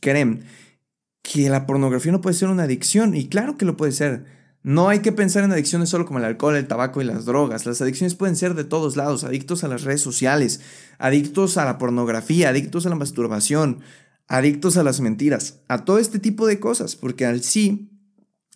creen 0.00 0.44
que 1.20 1.50
la 1.50 1.66
pornografía 1.66 2.12
no 2.12 2.22
puede 2.22 2.36
ser 2.36 2.48
una 2.48 2.62
adicción. 2.62 3.14
Y 3.14 3.28
claro 3.28 3.58
que 3.58 3.66
lo 3.66 3.76
puede 3.76 3.92
ser. 3.92 4.24
No 4.62 4.88
hay 4.88 5.00
que 5.00 5.12
pensar 5.12 5.44
en 5.44 5.52
adicciones 5.52 5.90
solo 5.90 6.06
como 6.06 6.18
el 6.18 6.24
alcohol, 6.24 6.56
el 6.56 6.66
tabaco 6.66 7.02
y 7.02 7.04
las 7.04 7.26
drogas. 7.26 7.66
Las 7.66 7.82
adicciones 7.82 8.14
pueden 8.14 8.36
ser 8.36 8.54
de 8.54 8.64
todos 8.64 8.96
lados. 8.96 9.22
Adictos 9.22 9.64
a 9.64 9.68
las 9.68 9.82
redes 9.82 10.00
sociales, 10.00 10.62
adictos 10.96 11.58
a 11.58 11.66
la 11.66 11.76
pornografía, 11.76 12.48
adictos 12.48 12.86
a 12.86 12.88
la 12.88 12.96
masturbación, 12.96 13.80
adictos 14.28 14.76
a 14.76 14.84
las 14.84 15.00
mentiras, 15.00 15.60
a 15.68 15.84
todo 15.84 15.98
este 15.98 16.18
tipo 16.18 16.46
de 16.46 16.60
cosas, 16.60 16.96
porque 16.96 17.26
al 17.26 17.42
sí, 17.42 17.90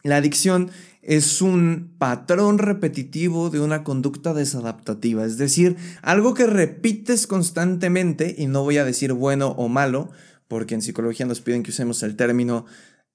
la 0.05 0.17
adicción 0.17 0.71
es 1.01 1.43
un 1.43 1.95
patrón 1.99 2.59
repetitivo 2.59 3.51
de 3.51 3.59
una 3.59 3.83
conducta 3.83 4.35
desadaptativa, 4.35 5.25
es 5.25 5.39
decir, 5.39 5.77
algo 6.03 6.35
que 6.35 6.47
repites 6.47 7.27
constantemente, 7.27 8.35
y 8.39 8.47
no 8.47 8.63
voy 8.63 8.79
a 8.79 8.85
decir 8.85 9.13
bueno 9.13 9.49
o 9.53 9.69
malo, 9.69 10.11
porque 10.47 10.75
en 10.75 10.83
psicología 10.83 11.27
nos 11.27 11.41
piden 11.41 11.63
que 11.63 11.71
usemos 11.71 12.03
el 12.03 12.15
término 12.15 12.67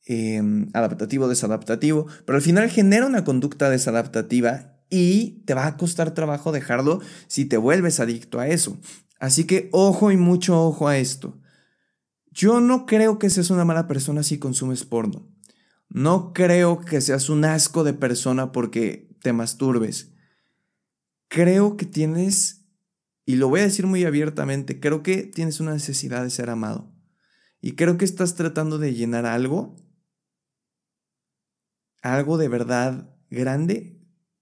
em, 0.05 0.69
adaptativo, 0.73 1.27
desadaptativo, 1.27 2.07
pero 2.25 2.37
al 2.37 2.41
final 2.41 2.69
genera 2.69 3.05
una 3.05 3.23
conducta 3.23 3.69
desadaptativa 3.69 4.73
y 4.89 5.43
te 5.45 5.53
va 5.53 5.67
a 5.67 5.77
costar 5.77 6.13
trabajo 6.13 6.51
dejarlo 6.51 7.01
si 7.27 7.45
te 7.45 7.57
vuelves 7.57 7.99
adicto 7.99 8.39
a 8.39 8.47
eso. 8.47 8.77
Así 9.19 9.43
que 9.43 9.69
ojo 9.71 10.11
y 10.11 10.17
mucho 10.17 10.59
ojo 10.65 10.87
a 10.87 10.97
esto. 10.97 11.37
Yo 12.37 12.61
no 12.61 12.85
creo 12.85 13.17
que 13.17 13.31
seas 13.31 13.49
una 13.49 13.65
mala 13.65 13.87
persona 13.87 14.21
si 14.21 14.37
consumes 14.37 14.85
porno. 14.85 15.27
No 15.89 16.33
creo 16.33 16.81
que 16.81 17.01
seas 17.01 17.31
un 17.31 17.43
asco 17.45 17.83
de 17.83 17.93
persona 17.93 18.51
porque 18.51 19.09
te 19.23 19.33
masturbes. 19.33 20.13
Creo 21.29 21.77
que 21.77 21.87
tienes, 21.87 22.69
y 23.25 23.37
lo 23.37 23.49
voy 23.49 23.61
a 23.61 23.63
decir 23.63 23.87
muy 23.87 24.05
abiertamente, 24.05 24.79
creo 24.79 25.01
que 25.01 25.23
tienes 25.23 25.59
una 25.59 25.73
necesidad 25.73 26.21
de 26.21 26.29
ser 26.29 26.51
amado. 26.51 26.93
Y 27.59 27.71
creo 27.71 27.97
que 27.97 28.05
estás 28.05 28.35
tratando 28.35 28.77
de 28.77 28.93
llenar 28.93 29.25
algo, 29.25 29.75
algo 32.03 32.37
de 32.37 32.49
verdad 32.49 33.17
grande, 33.31 33.99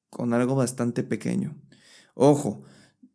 con 0.09 0.33
algo 0.33 0.55
bastante 0.55 1.03
pequeño. 1.03 1.55
Ojo, 2.13 2.65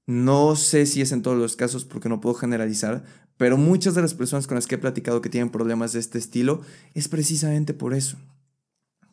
no 0.06 0.56
sé 0.56 0.86
si 0.86 1.02
es 1.02 1.12
en 1.12 1.20
todos 1.20 1.36
los 1.36 1.54
casos 1.54 1.84
porque 1.84 2.08
no 2.08 2.22
puedo 2.22 2.34
generalizar, 2.34 3.04
pero 3.40 3.56
muchas 3.56 3.94
de 3.94 4.02
las 4.02 4.12
personas 4.12 4.46
con 4.46 4.56
las 4.56 4.66
que 4.66 4.74
he 4.74 4.78
platicado 4.78 5.22
que 5.22 5.30
tienen 5.30 5.48
problemas 5.48 5.94
de 5.94 5.98
este 5.98 6.18
estilo 6.18 6.60
es 6.92 7.08
precisamente 7.08 7.72
por 7.72 7.94
eso. 7.94 8.18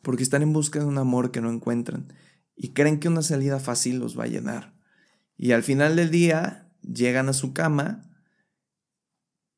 Porque 0.02 0.22
están 0.22 0.42
en 0.42 0.52
busca 0.52 0.78
de 0.78 0.84
un 0.84 0.98
amor 0.98 1.30
que 1.30 1.40
no 1.40 1.50
encuentran 1.50 2.12
y 2.54 2.74
creen 2.74 3.00
que 3.00 3.08
una 3.08 3.22
salida 3.22 3.58
fácil 3.58 3.98
los 3.98 4.18
va 4.18 4.24
a 4.24 4.26
llenar. 4.26 4.74
Y 5.38 5.52
al 5.52 5.62
final 5.62 5.96
del 5.96 6.10
día 6.10 6.70
llegan 6.82 7.30
a 7.30 7.32
su 7.32 7.54
cama 7.54 8.04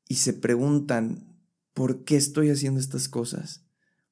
y 0.06 0.14
se 0.14 0.34
preguntan, 0.34 1.36
¿por 1.74 2.04
qué 2.04 2.14
estoy 2.14 2.50
haciendo 2.50 2.78
estas 2.78 3.08
cosas? 3.08 3.66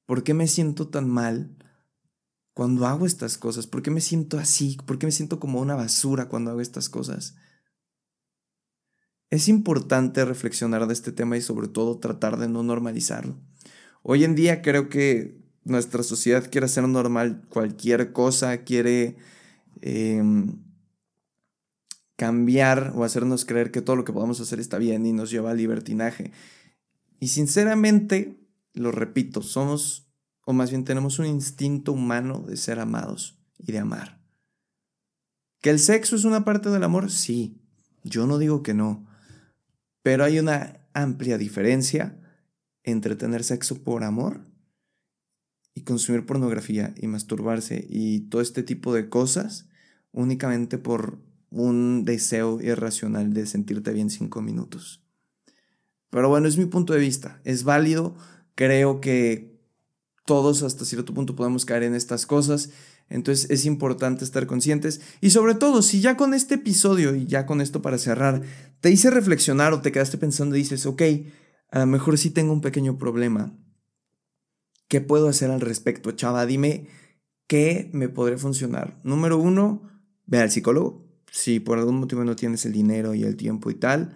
¿Por 0.06 0.24
qué 0.24 0.34
me 0.34 0.48
siento 0.48 0.88
tan 0.88 1.08
mal 1.08 1.56
cuando 2.52 2.88
hago 2.88 3.06
estas 3.06 3.38
cosas? 3.38 3.68
¿Por 3.68 3.80
qué 3.80 3.92
me 3.92 4.00
siento 4.00 4.40
así? 4.40 4.76
¿Por 4.86 4.98
qué 4.98 5.06
me 5.06 5.12
siento 5.12 5.38
como 5.38 5.60
una 5.60 5.76
basura 5.76 6.28
cuando 6.28 6.50
hago 6.50 6.60
estas 6.60 6.88
cosas? 6.88 7.36
Es 9.30 9.48
importante 9.48 10.24
reflexionar 10.24 10.86
de 10.86 10.94
este 10.94 11.12
tema 11.12 11.36
y 11.36 11.42
sobre 11.42 11.68
todo 11.68 11.98
tratar 11.98 12.38
de 12.38 12.48
no 12.48 12.62
normalizarlo. 12.62 13.36
Hoy 14.02 14.24
en 14.24 14.34
día 14.34 14.62
creo 14.62 14.88
que 14.88 15.38
nuestra 15.64 16.02
sociedad 16.02 16.50
quiere 16.50 16.64
hacer 16.64 16.88
normal 16.88 17.42
cualquier 17.50 18.12
cosa, 18.12 18.64
quiere 18.64 19.16
em, 19.82 20.56
cambiar 22.16 22.92
o 22.96 23.04
hacernos 23.04 23.44
creer 23.44 23.70
que 23.70 23.82
todo 23.82 23.96
lo 23.96 24.04
que 24.04 24.12
podamos 24.12 24.40
hacer 24.40 24.60
está 24.60 24.78
bien 24.78 25.04
y 25.04 25.12
nos 25.12 25.30
lleva 25.30 25.50
al 25.50 25.58
libertinaje. 25.58 26.32
Y 27.20 27.28
sinceramente, 27.28 28.40
lo 28.72 28.92
repito, 28.92 29.42
somos, 29.42 30.08
o 30.46 30.54
más 30.54 30.70
bien 30.70 30.84
tenemos 30.84 31.18
un 31.18 31.26
instinto 31.26 31.92
humano 31.92 32.40
de 32.40 32.56
ser 32.56 32.78
amados 32.78 33.38
y 33.58 33.72
de 33.72 33.78
amar. 33.78 34.22
¿Que 35.60 35.70
el 35.70 35.80
sexo 35.80 36.16
es 36.16 36.24
una 36.24 36.44
parte 36.44 36.70
del 36.70 36.84
amor? 36.84 37.10
Sí, 37.10 37.60
yo 38.04 38.26
no 38.26 38.38
digo 38.38 38.62
que 38.62 38.74
no. 38.74 39.07
Pero 40.02 40.24
hay 40.24 40.38
una 40.38 40.80
amplia 40.94 41.38
diferencia 41.38 42.18
entre 42.82 43.16
tener 43.16 43.44
sexo 43.44 43.82
por 43.82 44.04
amor 44.04 44.46
y 45.74 45.82
consumir 45.82 46.26
pornografía 46.26 46.94
y 46.96 47.06
masturbarse 47.06 47.86
y 47.88 48.20
todo 48.28 48.40
este 48.40 48.62
tipo 48.62 48.94
de 48.94 49.08
cosas 49.08 49.68
únicamente 50.12 50.78
por 50.78 51.18
un 51.50 52.04
deseo 52.04 52.60
irracional 52.60 53.32
de 53.32 53.46
sentirte 53.46 53.92
bien 53.92 54.10
cinco 54.10 54.42
minutos. 54.42 55.02
Pero 56.10 56.28
bueno, 56.28 56.48
es 56.48 56.56
mi 56.56 56.66
punto 56.66 56.94
de 56.94 57.00
vista, 57.00 57.40
es 57.44 57.64
válido, 57.64 58.16
creo 58.54 59.00
que 59.00 59.58
todos 60.24 60.62
hasta 60.62 60.84
cierto 60.84 61.14
punto 61.14 61.36
podemos 61.36 61.64
caer 61.64 61.84
en 61.84 61.94
estas 61.94 62.26
cosas 62.26 62.70
entonces 63.10 63.50
es 63.50 63.64
importante 63.64 64.24
estar 64.24 64.46
conscientes 64.46 65.00
y 65.20 65.30
sobre 65.30 65.54
todo 65.54 65.82
si 65.82 66.00
ya 66.00 66.16
con 66.16 66.34
este 66.34 66.56
episodio 66.56 67.14
y 67.14 67.26
ya 67.26 67.46
con 67.46 67.60
esto 67.60 67.80
para 67.80 67.98
cerrar 67.98 68.42
te 68.80 68.90
hice 68.90 69.10
reflexionar 69.10 69.72
o 69.72 69.80
te 69.80 69.92
quedaste 69.92 70.18
pensando 70.18 70.56
y 70.56 70.60
dices, 70.60 70.86
ok, 70.86 71.02
a 71.70 71.80
lo 71.80 71.86
mejor 71.86 72.18
sí 72.18 72.30
tengo 72.30 72.52
un 72.52 72.60
pequeño 72.60 72.98
problema. 72.98 73.56
¿Qué 74.88 75.00
puedo 75.00 75.28
hacer 75.28 75.50
al 75.50 75.60
respecto, 75.60 76.12
chava? 76.12 76.46
Dime 76.46 76.86
qué 77.46 77.90
me 77.92 78.08
podría 78.08 78.38
funcionar. 78.38 79.00
Número 79.02 79.38
uno, 79.38 79.82
ve 80.26 80.38
al 80.38 80.50
psicólogo. 80.50 81.06
Si 81.30 81.60
por 81.60 81.78
algún 81.78 81.96
motivo 81.96 82.24
no 82.24 82.36
tienes 82.36 82.64
el 82.64 82.72
dinero 82.72 83.14
y 83.14 83.24
el 83.24 83.36
tiempo 83.36 83.70
y 83.70 83.74
tal, 83.74 84.14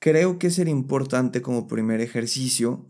creo 0.00 0.38
que 0.38 0.50
sería 0.50 0.72
importante 0.72 1.42
como 1.42 1.68
primer 1.68 2.00
ejercicio 2.00 2.86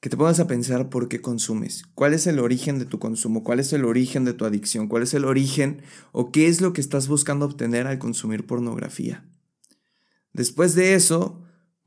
que 0.00 0.08
te 0.08 0.16
pongas 0.16 0.40
a 0.40 0.46
pensar 0.46 0.88
por 0.88 1.08
qué 1.08 1.20
consumes, 1.20 1.84
cuál 1.94 2.14
es 2.14 2.26
el 2.26 2.38
origen 2.38 2.78
de 2.78 2.86
tu 2.86 2.98
consumo, 2.98 3.44
cuál 3.44 3.60
es 3.60 3.72
el 3.74 3.84
origen 3.84 4.24
de 4.24 4.32
tu 4.32 4.46
adicción, 4.46 4.88
cuál 4.88 5.02
es 5.02 5.12
el 5.12 5.26
origen 5.26 5.82
o 6.12 6.32
qué 6.32 6.48
es 6.48 6.62
lo 6.62 6.72
que 6.72 6.80
estás 6.80 7.06
buscando 7.06 7.44
obtener 7.44 7.86
al 7.86 7.98
consumir 7.98 8.46
pornografía. 8.46 9.26
Después 10.32 10.74
de 10.74 10.94
eso, 10.94 11.42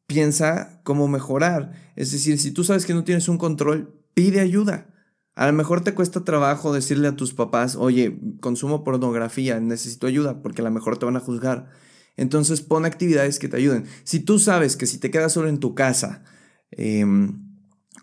piensa 0.06 0.82
cómo 0.84 1.08
mejorar. 1.08 1.94
Es 1.96 2.12
decir, 2.12 2.38
si 2.38 2.52
tú 2.52 2.64
sabes 2.64 2.86
que 2.86 2.94
no 2.94 3.04
tienes 3.04 3.28
un 3.30 3.40
control, 3.40 4.00
pide 4.14 4.42
ayuda. 4.42 4.90
A 5.34 5.48
lo 5.48 5.54
mejor 5.54 5.82
te 5.82 5.96
cuesta 5.96 6.24
trabajo 6.24 6.72
decirle 6.72 7.08
a 7.08 7.16
tus 7.16 7.34
papás, 7.34 7.76
oye, 7.76 8.20
consumo 8.40 8.84
pornografía, 8.84 9.60
necesito 9.60 10.06
ayuda, 10.06 10.44
porque 10.44 10.62
a 10.62 10.66
lo 10.66 10.70
mejor 10.72 11.00
te 11.00 11.06
van 11.06 11.16
a 11.16 11.22
juzgar. 11.22 11.72
Entonces 12.16 12.62
pon 12.62 12.86
actividades 12.86 13.40
que 13.40 13.48
te 13.48 13.58
ayuden. 13.58 13.86
Si 14.04 14.20
tú 14.20 14.38
sabes 14.38 14.78
que 14.78 14.86
si 14.86 15.00
te 15.00 15.10
quedas 15.10 15.34
solo 15.34 15.50
en 15.50 15.60
tu 15.60 15.74
casa, 15.74 16.24
eh, 16.70 17.04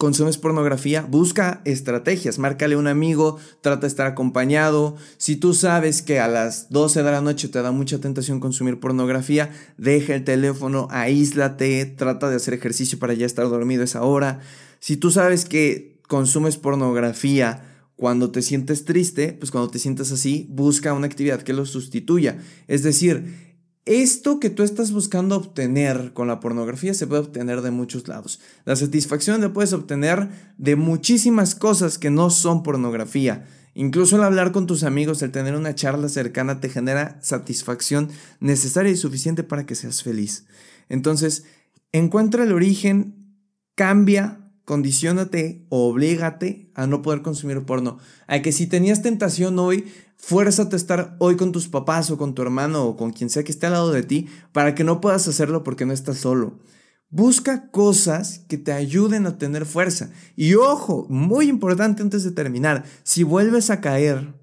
consumes 0.01 0.39
pornografía, 0.39 1.03
busca 1.03 1.61
estrategias, 1.67 2.39
márcale 2.39 2.75
a 2.75 2.79
un 2.79 2.87
amigo, 2.87 3.37
trata 3.61 3.83
de 3.83 3.89
estar 3.89 4.07
acompañado. 4.07 4.97
Si 5.19 5.37
tú 5.37 5.53
sabes 5.53 6.01
que 6.01 6.19
a 6.21 6.27
las 6.27 6.71
12 6.71 7.03
de 7.03 7.11
la 7.11 7.21
noche 7.21 7.49
te 7.49 7.61
da 7.61 7.71
mucha 7.71 7.99
tentación 7.99 8.41
consumir 8.41 8.81
pornografía, 8.81 9.51
deja 9.77 10.15
el 10.15 10.25
teléfono, 10.25 10.89
aíslate, 10.91 11.85
trata 11.85 12.31
de 12.31 12.37
hacer 12.37 12.55
ejercicio 12.55 12.99
para 12.99 13.13
ya 13.13 13.27
estar 13.27 13.47
dormido 13.51 13.83
esa 13.83 14.03
hora. 14.03 14.41
Si 14.79 14.97
tú 14.97 15.11
sabes 15.11 15.45
que 15.45 16.01
consumes 16.09 16.57
pornografía 16.57 17.85
cuando 17.95 18.31
te 18.31 18.41
sientes 18.41 18.87
triste, 18.87 19.35
pues 19.35 19.51
cuando 19.51 19.69
te 19.69 19.79
sientas 19.79 20.13
así, 20.13 20.47
busca 20.49 20.95
una 20.95 21.09
actividad 21.09 21.43
que 21.43 21.53
lo 21.53 21.67
sustituya. 21.67 22.39
Es 22.69 22.83
decir, 22.83 23.50
esto 23.91 24.39
que 24.39 24.51
tú 24.51 24.63
estás 24.63 24.93
buscando 24.93 25.35
obtener 25.35 26.13
con 26.13 26.29
la 26.29 26.39
pornografía 26.39 26.95
se 26.95 27.09
puede 27.09 27.23
obtener 27.23 27.61
de 27.61 27.73
muchos 27.73 28.07
lados. 28.07 28.39
La 28.65 28.77
satisfacción 28.77 29.41
la 29.41 29.53
puedes 29.53 29.73
obtener 29.73 30.29
de 30.59 30.77
muchísimas 30.77 31.57
cosas 31.57 31.99
que 31.99 32.09
no 32.09 32.31
son 32.31 32.63
pornografía. 32.63 33.49
Incluso 33.75 34.15
el 34.15 34.23
hablar 34.23 34.53
con 34.53 34.69
tus 34.69 34.85
amigos, 34.85 35.23
el 35.23 35.33
tener 35.33 35.57
una 35.57 35.75
charla 35.75 36.09
cercana 36.09 36.61
te 36.61 36.69
genera 36.69 37.19
satisfacción 37.21 38.11
necesaria 38.39 38.93
y 38.93 38.97
suficiente 38.97 39.43
para 39.43 39.67
que 39.67 39.75
seas 39.75 40.05
feliz. 40.05 40.47
Entonces, 40.89 41.43
encuentra 41.91 42.45
el 42.45 42.53
origen, 42.53 43.35
cambia, 43.75 44.53
condicionate, 44.65 45.67
oblígate 45.69 46.71
a 46.77 46.87
no 46.87 47.03
poder 47.03 47.23
consumir 47.23 47.65
porno. 47.65 47.99
A 48.29 48.41
que 48.41 48.53
si 48.53 48.69
tenías 48.69 49.03
tentación 49.03 49.59
hoy, 49.59 49.87
Fuérzate 50.21 50.77
a 50.77 50.79
estar 50.79 51.17
hoy 51.19 51.37
con 51.37 51.51
tus 51.51 51.69
papás 51.69 52.11
o 52.11 52.19
con 52.19 52.35
tu 52.35 52.43
hermano 52.43 52.85
o 52.85 52.97
con 52.97 53.11
quien 53.11 53.31
sea 53.31 53.43
que 53.43 53.53
esté 53.53 53.67
al 53.67 53.73
lado 53.73 53.91
de 53.91 54.03
ti 54.03 54.29
para 54.53 54.75
que 54.75 54.85
no 54.85 55.01
puedas 55.01 55.27
hacerlo 55.27 55.65
porque 55.65 55.87
no 55.87 55.93
estás 55.93 56.19
solo. 56.19 56.61
Busca 57.09 57.71
cosas 57.71 58.41
que 58.47 58.59
te 58.59 58.73
ayuden 58.73 59.27
a 59.27 59.39
tener 59.39 59.67
fuerza. 59.67 60.11
Y 60.37 60.55
ojo, 60.55 61.07
muy 61.09 61.49
importante 61.49 62.03
antes 62.03 62.23
de 62.23 62.31
terminar, 62.31 62.85
si 63.03 63.25
vuelves 63.25 63.71
a 63.71 63.81
caer, 63.81 64.35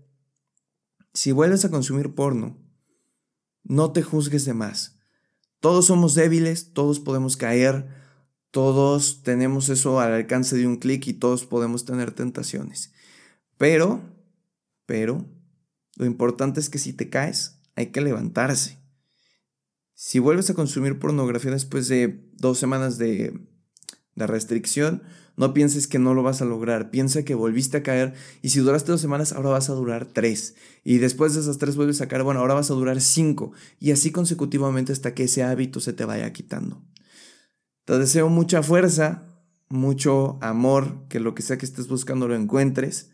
si 1.13 1.31
vuelves 1.31 1.63
a 1.63 1.69
consumir 1.69 2.13
porno, 2.15 2.57
no 3.63 3.91
te 3.93 4.01
juzgues 4.01 4.45
de 4.45 4.53
más. 4.53 4.99
Todos 5.59 5.85
somos 5.85 6.15
débiles, 6.15 6.73
todos 6.73 6.99
podemos 6.99 7.37
caer, 7.37 7.87
todos 8.51 9.21
tenemos 9.23 9.69
eso 9.69 9.99
al 9.99 10.13
alcance 10.13 10.57
de 10.57 10.67
un 10.67 10.77
clic 10.77 11.07
y 11.07 11.13
todos 11.13 11.45
podemos 11.45 11.85
tener 11.85 12.11
tentaciones. 12.11 12.91
Pero, 13.57 14.01
pero, 14.85 15.25
lo 15.97 16.05
importante 16.05 16.59
es 16.59 16.69
que 16.69 16.77
si 16.77 16.93
te 16.93 17.09
caes, 17.09 17.59
hay 17.75 17.87
que 17.87 18.01
levantarse. 18.01 18.77
Si 19.95 20.19
vuelves 20.19 20.49
a 20.51 20.53
consumir 20.53 20.99
pornografía 20.99 21.49
después 21.49 21.87
de 21.87 22.29
dos 22.33 22.59
semanas 22.59 22.99
de, 22.99 23.39
restricción, 24.15 25.01
no 25.37 25.55
pienses 25.55 25.87
que 25.87 25.97
no 25.97 26.13
lo 26.13 26.21
vas 26.21 26.41
a 26.43 26.45
lograr. 26.45 26.91
Piensa 26.91 27.23
que 27.23 27.33
volviste 27.33 27.77
a 27.77 27.83
caer 27.83 28.13
y 28.43 28.49
si 28.49 28.59
duraste 28.59 28.91
dos 28.91 29.01
semanas, 29.01 29.33
ahora 29.33 29.49
vas 29.49 29.71
a 29.71 29.73
durar 29.73 30.05
tres. 30.05 30.55
Y 30.83 30.99
después 30.99 31.33
de 31.33 31.41
esas 31.41 31.57
tres 31.57 31.75
vuelves 31.75 32.01
a 32.01 32.07
caer, 32.07 32.21
bueno, 32.21 32.41
ahora 32.41 32.53
vas 32.53 32.69
a 32.69 32.75
durar 32.75 33.01
cinco. 33.01 33.53
Y 33.79 33.91
así 33.91 34.11
consecutivamente 34.11 34.93
hasta 34.93 35.15
que 35.15 35.23
ese 35.23 35.43
hábito 35.43 35.79
se 35.79 35.93
te 35.93 36.05
vaya 36.05 36.31
quitando. 36.31 36.83
Te 37.85 37.97
deseo 37.97 38.29
mucha 38.29 38.61
fuerza, 38.61 39.41
mucho 39.67 40.37
amor, 40.41 41.07
que 41.09 41.19
lo 41.19 41.33
que 41.33 41.41
sea 41.41 41.57
que 41.57 41.65
estés 41.65 41.87
buscando 41.87 42.27
lo 42.27 42.35
encuentres. 42.35 43.09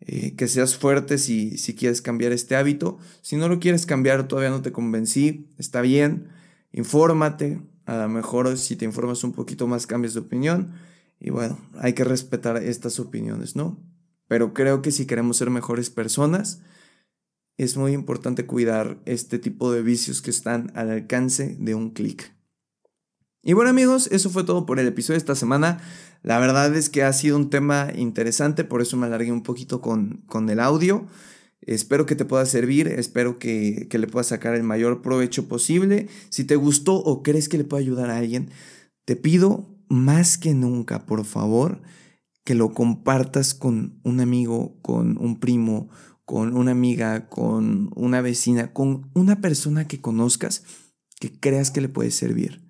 Eh, 0.00 0.34
que 0.34 0.48
seas 0.48 0.76
fuerte 0.76 1.18
si, 1.18 1.58
si 1.58 1.74
quieres 1.74 2.00
cambiar 2.00 2.32
este 2.32 2.56
hábito. 2.56 2.98
Si 3.20 3.36
no 3.36 3.48
lo 3.48 3.60
quieres 3.60 3.86
cambiar, 3.86 4.26
todavía 4.28 4.50
no 4.50 4.62
te 4.62 4.72
convencí, 4.72 5.48
está 5.58 5.82
bien. 5.82 6.28
Infórmate, 6.72 7.60
a 7.84 7.96
lo 7.96 8.08
mejor 8.08 8.56
si 8.56 8.76
te 8.76 8.84
informas 8.84 9.24
un 9.24 9.32
poquito 9.32 9.66
más 9.66 9.86
cambias 9.86 10.14
de 10.14 10.20
opinión. 10.20 10.72
Y 11.18 11.30
bueno, 11.30 11.58
hay 11.78 11.92
que 11.92 12.04
respetar 12.04 12.56
estas 12.56 12.98
opiniones, 12.98 13.56
¿no? 13.56 13.78
Pero 14.26 14.54
creo 14.54 14.80
que 14.80 14.92
si 14.92 15.06
queremos 15.06 15.36
ser 15.36 15.50
mejores 15.50 15.90
personas, 15.90 16.62
es 17.58 17.76
muy 17.76 17.92
importante 17.92 18.46
cuidar 18.46 18.98
este 19.04 19.38
tipo 19.38 19.70
de 19.70 19.82
vicios 19.82 20.22
que 20.22 20.30
están 20.30 20.72
al 20.74 20.90
alcance 20.90 21.56
de 21.58 21.74
un 21.74 21.90
clic. 21.90 22.32
Y 23.42 23.54
bueno 23.54 23.70
amigos, 23.70 24.08
eso 24.12 24.28
fue 24.28 24.44
todo 24.44 24.66
por 24.66 24.78
el 24.78 24.86
episodio 24.86 25.14
de 25.14 25.20
esta 25.20 25.34
semana. 25.34 25.80
La 26.22 26.38
verdad 26.38 26.74
es 26.76 26.90
que 26.90 27.02
ha 27.02 27.12
sido 27.12 27.36
un 27.36 27.48
tema 27.48 27.88
interesante, 27.96 28.64
por 28.64 28.82
eso 28.82 28.98
me 28.98 29.06
alargué 29.06 29.32
un 29.32 29.42
poquito 29.42 29.80
con, 29.80 30.22
con 30.26 30.50
el 30.50 30.60
audio. 30.60 31.06
Espero 31.62 32.04
que 32.04 32.16
te 32.16 32.26
pueda 32.26 32.44
servir, 32.44 32.88
espero 32.88 33.38
que, 33.38 33.86
que, 33.88 33.98
le 33.98 34.06
puedas 34.06 34.26
sacar 34.28 34.54
el 34.54 34.62
mayor 34.62 35.00
provecho 35.00 35.48
posible. 35.48 36.08
Si 36.28 36.44
te 36.44 36.56
gustó 36.56 36.96
o 36.96 37.22
crees 37.22 37.48
que 37.48 37.58
le 37.58 37.64
puede 37.64 37.82
ayudar 37.82 38.10
a 38.10 38.18
alguien, 38.18 38.50
te 39.06 39.16
pido 39.16 39.68
más 39.88 40.36
que 40.36 40.52
nunca, 40.52 41.06
por 41.06 41.24
favor, 41.24 41.80
que 42.44 42.54
lo 42.54 42.72
compartas 42.72 43.54
con 43.54 44.00
un 44.04 44.20
amigo, 44.20 44.78
con 44.82 45.16
un 45.18 45.40
primo, 45.40 45.88
con 46.26 46.56
una 46.56 46.72
amiga, 46.72 47.28
con 47.28 47.90
una 47.94 48.20
vecina, 48.20 48.72
con 48.72 49.10
una 49.14 49.40
persona 49.40 49.88
que 49.88 50.00
conozcas 50.00 50.62
que 51.18 51.32
creas 51.32 51.70
que 51.70 51.80
le 51.80 51.88
puede 51.88 52.10
servir. 52.10 52.69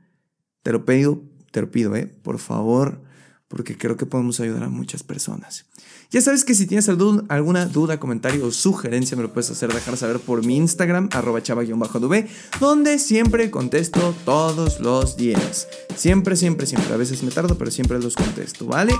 Te 0.62 0.72
lo 0.72 0.84
pido, 0.84 1.22
te 1.50 1.60
lo 1.60 1.70
pido, 1.70 1.96
¿eh? 1.96 2.06
Por 2.06 2.38
favor, 2.38 3.00
porque 3.48 3.76
creo 3.76 3.96
que 3.96 4.06
podemos 4.06 4.38
ayudar 4.40 4.62
a 4.62 4.68
muchas 4.68 5.02
personas. 5.02 5.66
Ya 6.12 6.20
sabes 6.20 6.44
que 6.44 6.54
si 6.54 6.66
tienes 6.66 6.88
alguna 6.88 7.66
duda, 7.66 7.98
comentario 7.98 8.46
o 8.46 8.50
sugerencia, 8.50 9.16
me 9.16 9.22
lo 9.22 9.32
puedes 9.32 9.50
hacer 9.50 9.72
dejar 9.72 9.96
saber 9.96 10.18
por 10.18 10.44
mi 10.44 10.56
Instagram, 10.56 11.08
arroba 11.12 11.42
chava-dv, 11.42 12.28
donde 12.60 12.98
siempre 12.98 13.50
contesto 13.50 14.14
todos 14.24 14.80
los 14.80 15.16
días. 15.16 15.68
Siempre, 15.96 16.36
siempre, 16.36 16.66
siempre. 16.66 16.92
A 16.92 16.96
veces 16.96 17.22
me 17.22 17.30
tardo, 17.30 17.56
pero 17.56 17.70
siempre 17.70 17.98
los 17.98 18.16
contesto, 18.16 18.66
¿vale? 18.66 18.92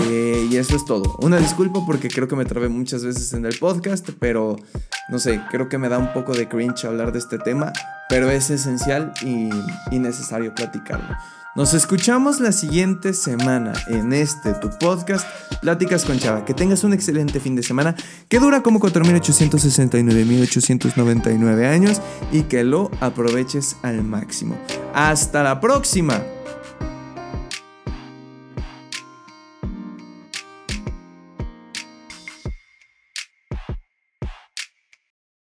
Eh, 0.00 0.48
y 0.50 0.56
eso 0.56 0.74
es 0.74 0.84
todo. 0.84 1.16
Una 1.20 1.38
disculpa 1.38 1.80
porque 1.86 2.08
creo 2.08 2.28
que 2.28 2.36
me 2.36 2.44
trabé 2.44 2.68
muchas 2.68 3.04
veces 3.04 3.32
en 3.34 3.46
el 3.46 3.58
podcast, 3.58 4.08
pero 4.18 4.56
no 5.10 5.18
sé, 5.18 5.40
creo 5.50 5.68
que 5.68 5.78
me 5.78 5.88
da 5.88 5.98
un 5.98 6.12
poco 6.12 6.32
de 6.32 6.48
cringe 6.48 6.84
hablar 6.84 7.12
de 7.12 7.18
este 7.20 7.38
tema 7.38 7.72
pero 8.08 8.30
es 8.30 8.48
esencial 8.50 9.12
y, 9.22 9.50
necesario 9.98 10.54
platicarlo. 10.54 11.16
Nos 11.54 11.72
escuchamos 11.74 12.40
la 12.40 12.52
siguiente 12.52 13.14
semana 13.14 13.72
en 13.88 14.12
este 14.12 14.52
tu 14.54 14.70
podcast, 14.78 15.26
Pláticas 15.60 16.04
con 16.04 16.18
Chava. 16.18 16.44
Que 16.44 16.54
tengas 16.54 16.84
un 16.84 16.92
excelente 16.92 17.40
fin 17.40 17.56
de 17.56 17.64
semana 17.64 17.96
que 18.28 18.38
dura 18.38 18.62
como 18.62 18.78
4.869.899 18.78 21.66
años 21.66 22.00
y 22.30 22.42
que 22.42 22.62
lo 22.62 22.92
aproveches 23.00 23.74
al 23.82 24.04
máximo. 24.04 24.56
Hasta 24.94 25.42
la 25.42 25.60
próxima. 25.60 26.22